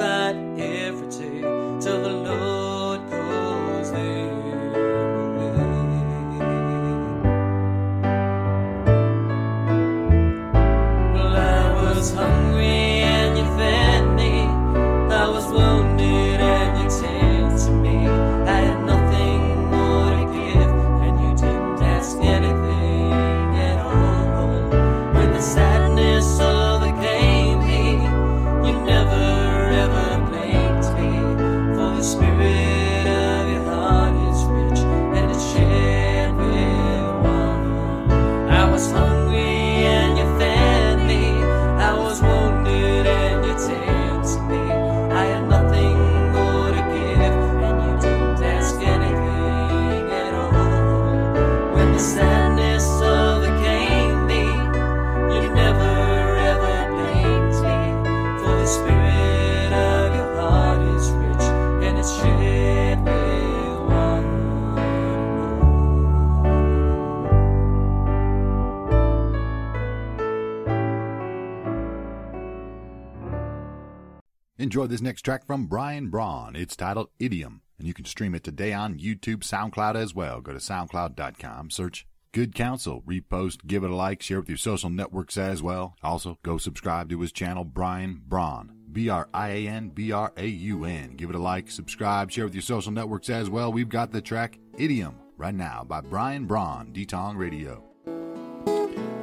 [74.70, 76.54] Enjoy this next track from Brian Braun.
[76.54, 80.40] It's titled Idiom, and you can stream it today on YouTube, SoundCloud as well.
[80.40, 84.88] Go to soundcloud.com, search Good Counsel, repost, give it a like, share with your social
[84.88, 85.96] networks as well.
[86.04, 88.70] Also, go subscribe to his channel, Brian Braun.
[88.92, 91.16] B R I A N B R A U N.
[91.16, 93.72] Give it a like, subscribe, share with your social networks as well.
[93.72, 97.82] We've got the track Idiom right now by Brian Braun, D-Tong Radio.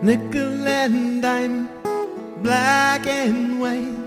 [0.02, 1.70] Nickel and dime,
[2.44, 4.07] black and white,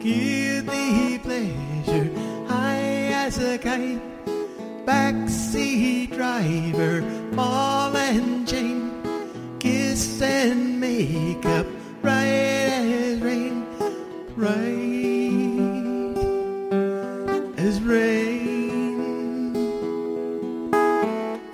[0.00, 2.10] give thee pleasure,
[2.46, 4.00] high as a kite.
[4.86, 7.02] Backseat driver,
[7.34, 8.90] ball and chain,
[9.58, 11.66] kiss and makeup,
[12.02, 13.66] right as rain,
[14.34, 14.78] right
[17.58, 18.48] as rain.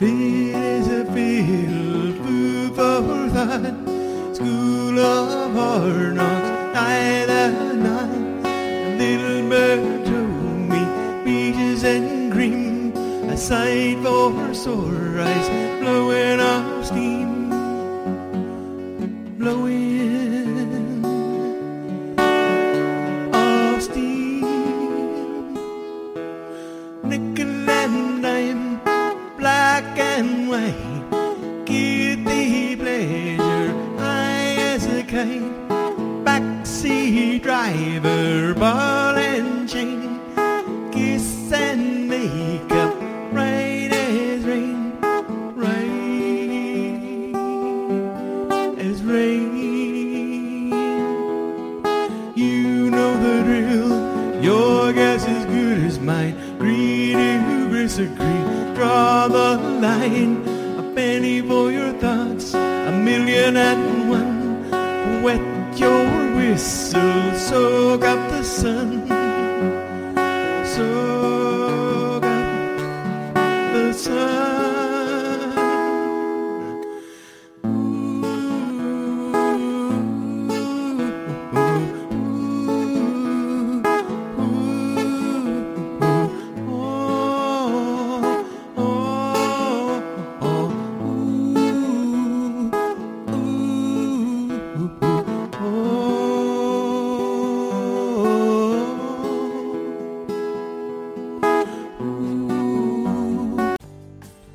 [0.00, 6.74] It is a field food for thought, school of hard knocks,
[13.44, 15.48] sight for sore eyes,
[15.80, 17.50] blowing off steam,
[19.36, 21.04] blowing
[23.34, 24.40] off steam.
[27.02, 28.80] Nickel and dime,
[29.36, 35.52] black and white, thee pleasure, high as a kite.
[36.24, 39.13] Backseat driver, ball
[57.94, 60.42] disagree, draw the line.
[60.78, 65.22] A penny for your thoughts, a million and one.
[65.22, 66.04] Wet your
[66.34, 69.03] whistle, soak up the sun.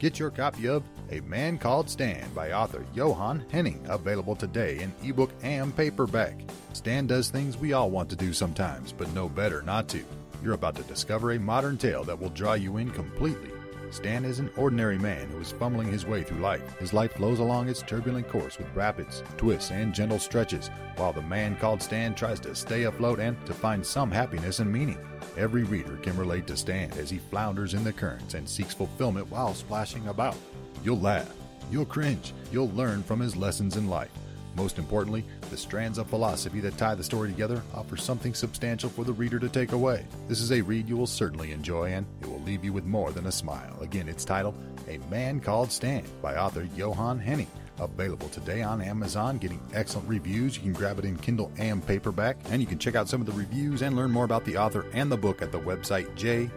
[0.09, 0.81] Get your copy of
[1.11, 6.33] A Man Called Stan by author Johan Henning, available today in ebook and paperback.
[6.73, 10.03] Stan does things we all want to do sometimes, but know better not to.
[10.43, 13.51] You're about to discover a modern tale that will draw you in completely.
[13.91, 16.77] Stan is an ordinary man who is fumbling his way through life.
[16.77, 21.21] His life flows along its turbulent course with rapids, twists, and gentle stretches, while the
[21.23, 24.99] man called Stan tries to stay afloat and to find some happiness and meaning.
[25.37, 29.29] Every reader can relate to Stan as he flounders in the currents and seeks fulfillment
[29.31, 30.35] while splashing about.
[30.83, 31.33] You'll laugh,
[31.71, 34.11] you'll cringe, you'll learn from his lessons in life.
[34.59, 39.05] Most importantly, the strands of philosophy that tie the story together offer something substantial for
[39.05, 40.05] the reader to take away.
[40.27, 43.13] This is a read you will certainly enjoy and it will leave you with more
[43.13, 43.77] than a smile.
[43.79, 44.55] Again, it's titled
[44.89, 47.47] A Man Called Stan by author Johann Henning.
[47.79, 50.57] Available today on Amazon, getting excellent reviews.
[50.57, 53.27] You can grab it in Kindle and paperback, and you can check out some of
[53.27, 56.55] the reviews and learn more about the author and the book at the website j-writes.com,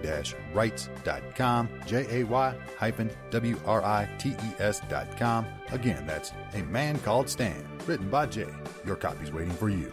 [1.86, 5.46] J-A-Y hyphen W-R-I-T-E-S dot com.
[5.70, 8.52] Again, that's A Man Called Stan, written by Jay.
[8.84, 9.90] Your copy's waiting for you.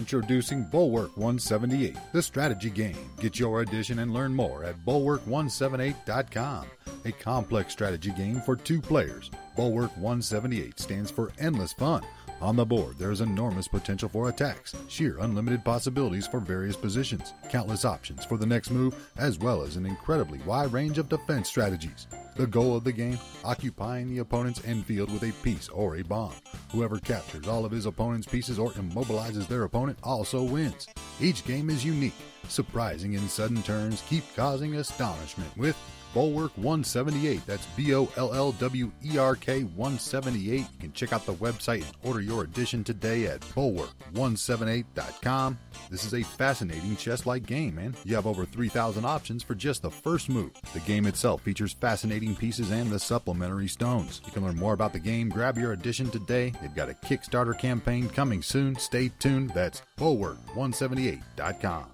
[0.00, 2.96] Introducing Bollwerk 178, the strategy game.
[3.20, 6.64] Get your edition and learn more at bollwerk178.com.
[7.04, 9.30] A complex strategy game for two players.
[9.58, 12.02] Bollwerk 178 stands for endless fun.
[12.40, 17.34] On the board, there is enormous potential for attacks, sheer unlimited possibilities for various positions,
[17.50, 21.50] countless options for the next move, as well as an incredibly wide range of defense
[21.50, 22.06] strategies.
[22.36, 26.02] The goal of the game occupying the opponent's end field with a piece or a
[26.02, 26.32] bomb.
[26.72, 30.88] Whoever captures all of his opponent's pieces or immobilizes their opponent also wins.
[31.20, 32.14] Each game is unique,
[32.48, 35.76] surprising in sudden turns, keep causing astonishment with
[36.14, 37.46] Bollwerk 178.
[37.46, 40.60] That's B O L L W E R K 178.
[40.60, 45.58] You can check out the website and order your edition today at bollwerk178.com.
[45.90, 47.94] This is a fascinating chess like game, man.
[48.04, 50.52] You have over 3,000 options for just the first move.
[50.72, 54.20] The game itself features fascinating pieces and the supplementary stones.
[54.26, 56.52] You can learn more about the game, grab your edition today.
[56.60, 58.76] They've got a Kickstarter campaign coming soon.
[58.76, 59.50] Stay tuned.
[59.50, 61.86] That's bollwerk178.com.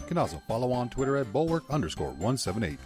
[0.00, 2.78] You can also follow on Twitter at bollwerk underscore 178.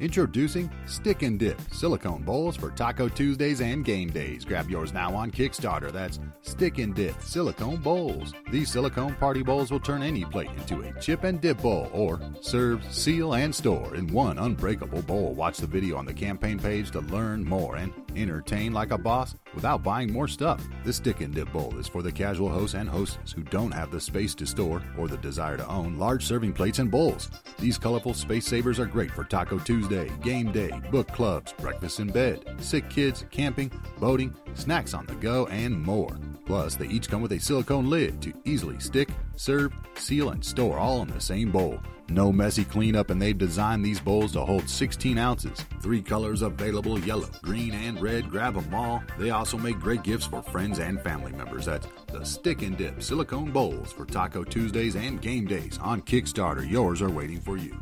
[0.00, 4.46] Introducing Stick and Dip silicone bowls for Taco Tuesdays and game days.
[4.46, 5.92] Grab yours now on Kickstarter.
[5.92, 8.32] That's Stick and Dip silicone bowls.
[8.50, 12.18] These silicone party bowls will turn any plate into a chip and dip bowl or
[12.40, 15.34] serve, seal, and store in one unbreakable bowl.
[15.34, 19.34] Watch the video on the campaign page to learn more and entertain like a boss
[19.54, 20.66] without buying more stuff.
[20.84, 23.90] The Stick and Dip bowl is for the casual hosts and hostess who don't have
[23.90, 27.30] the space to store or the desire to own large serving plates and bowls.
[27.58, 32.08] These colorful space savers are great for Taco Tuesday, game day, book clubs, breakfast in
[32.08, 36.18] bed, sick kids, camping, boating, snacks on the go, and more.
[36.46, 40.78] Plus, they each come with a silicone lid to easily stick, serve, seal, and store
[40.78, 41.78] all in the same bowl.
[42.10, 45.64] No messy cleanup, and they've designed these bowls to hold 16 ounces.
[45.80, 48.28] Three colors available yellow, green, and red.
[48.28, 49.02] Grab them all.
[49.16, 51.66] They also make great gifts for friends and family members.
[51.66, 56.68] That's the Stick and Dip Silicone Bowls for Taco Tuesdays and game days on Kickstarter.
[56.68, 57.80] Yours are waiting for you.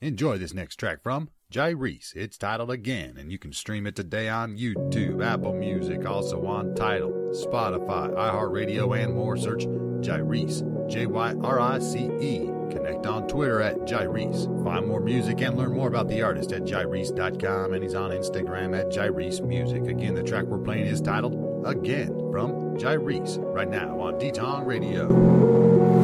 [0.00, 2.14] Enjoy this next track from Jyrice.
[2.14, 6.76] It's titled Again, and you can stream it today on YouTube, Apple Music, also on
[6.76, 9.36] Tidal, Spotify, iHeartRadio, and more.
[9.36, 9.64] Search
[9.98, 12.50] Jyrice, J Y R I C E.
[12.70, 14.64] Connect on Twitter at Jyrice.
[14.64, 18.78] Find more music and learn more about the artist at jyrice.com, and he's on Instagram
[18.78, 19.86] at Jyrice Music.
[19.86, 25.97] Again, the track we're playing is titled Again from Jyrice, right now on D-Tong Radio.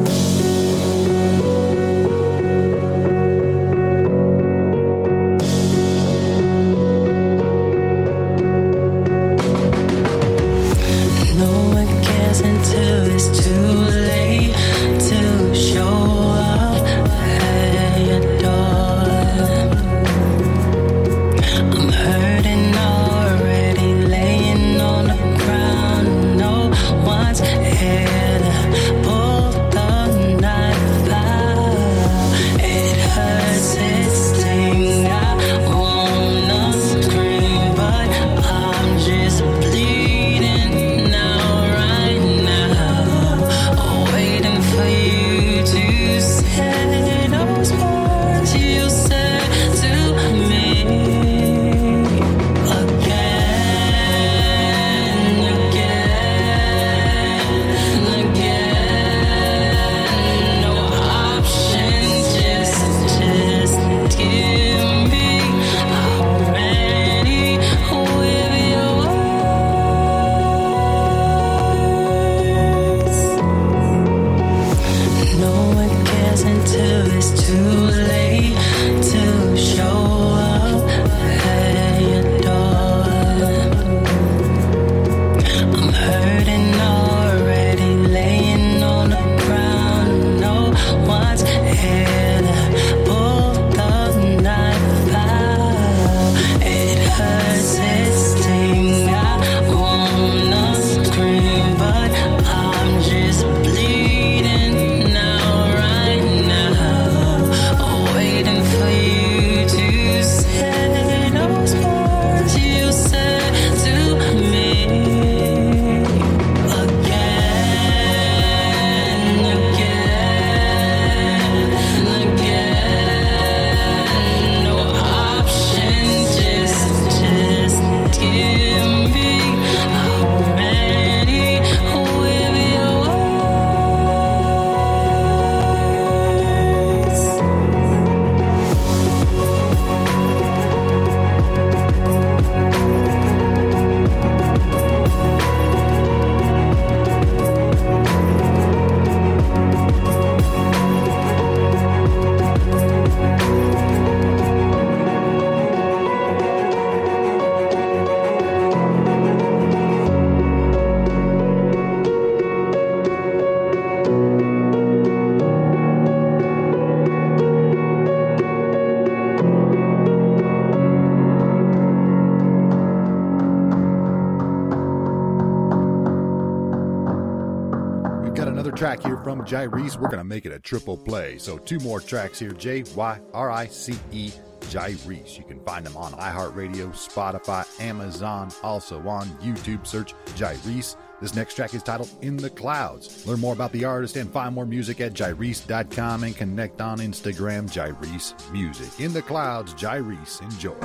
[179.45, 179.97] From Jyrice.
[179.97, 181.37] We're going to make it a triple play.
[181.37, 185.37] So, two more tracks here J Y R I C E, Jyrice.
[185.37, 189.85] You can find them on iHeartRadio, Spotify, Amazon, also on YouTube.
[189.87, 190.97] Search Jyrice.
[191.21, 193.25] This next track is titled In the Clouds.
[193.25, 197.69] Learn more about the artist and find more music at Jyrice.com and connect on Instagram,
[197.71, 198.99] Jyrice Music.
[198.99, 200.41] In the Clouds, Jyrice.
[200.41, 200.75] Enjoy.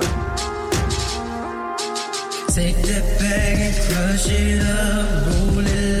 [2.53, 6.00] Take that bag and crush it up, roll it,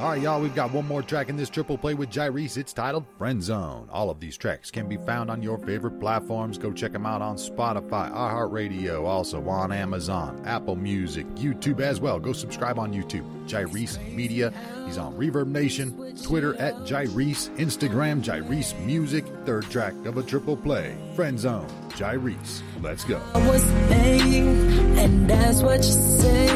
[0.00, 2.56] All right, y'all, we've got one more track in this triple play with Jyrice.
[2.56, 3.88] It's titled Friend Zone.
[3.92, 6.58] All of these tracks can be found on your favorite platforms.
[6.58, 12.18] Go check them out on Spotify, iHeartRadio, also on Amazon, Apple Music, YouTube as well.
[12.18, 13.24] Go subscribe on YouTube.
[13.46, 14.52] Jyrice Media.
[14.84, 19.24] He's on Reverb Nation, Twitter at Jyrice, Instagram Jyrice Music.
[19.44, 20.96] Third track of a triple play.
[21.14, 21.68] Friend Zone.
[21.90, 22.62] Jyrice.
[22.82, 23.22] Let's go.
[23.32, 26.48] I was and that's what you say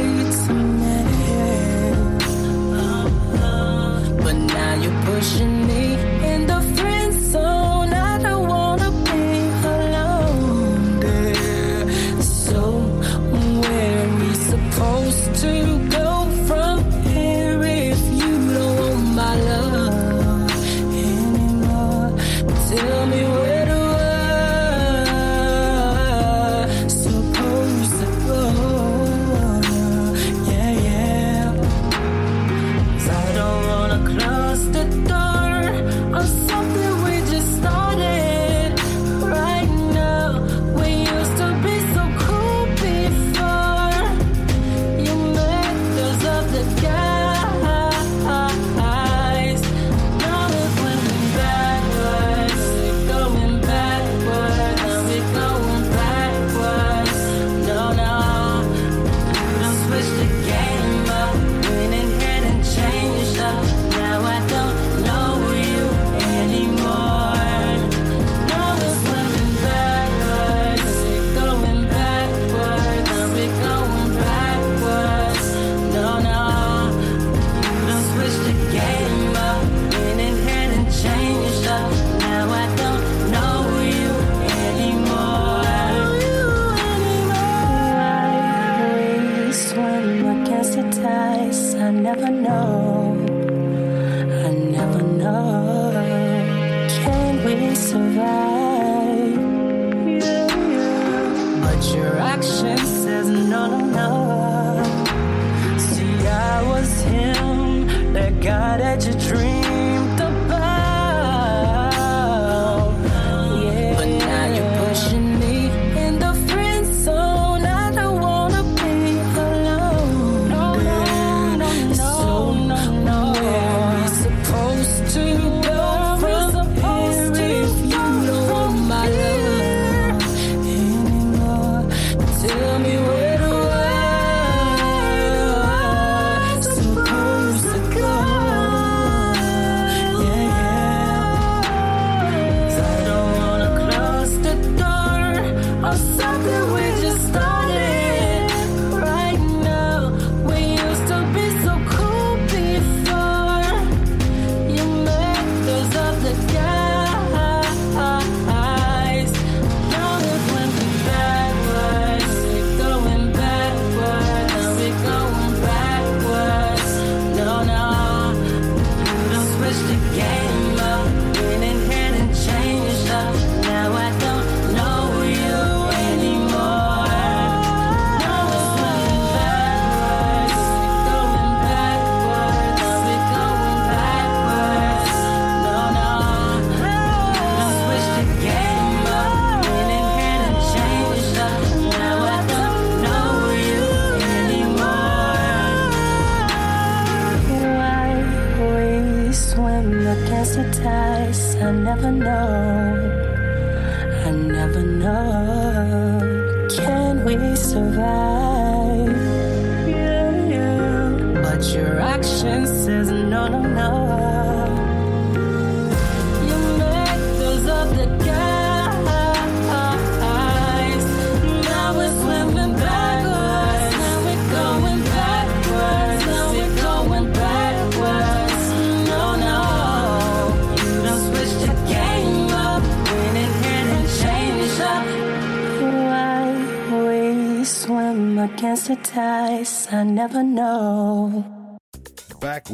[0.47, 1.67] to me.
[5.18, 5.57] Now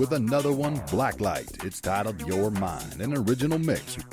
[0.05, 1.65] with another one, Blacklight.
[1.65, 3.97] It's titled Your Mind, an original mix.
[3.97, 4.13] You play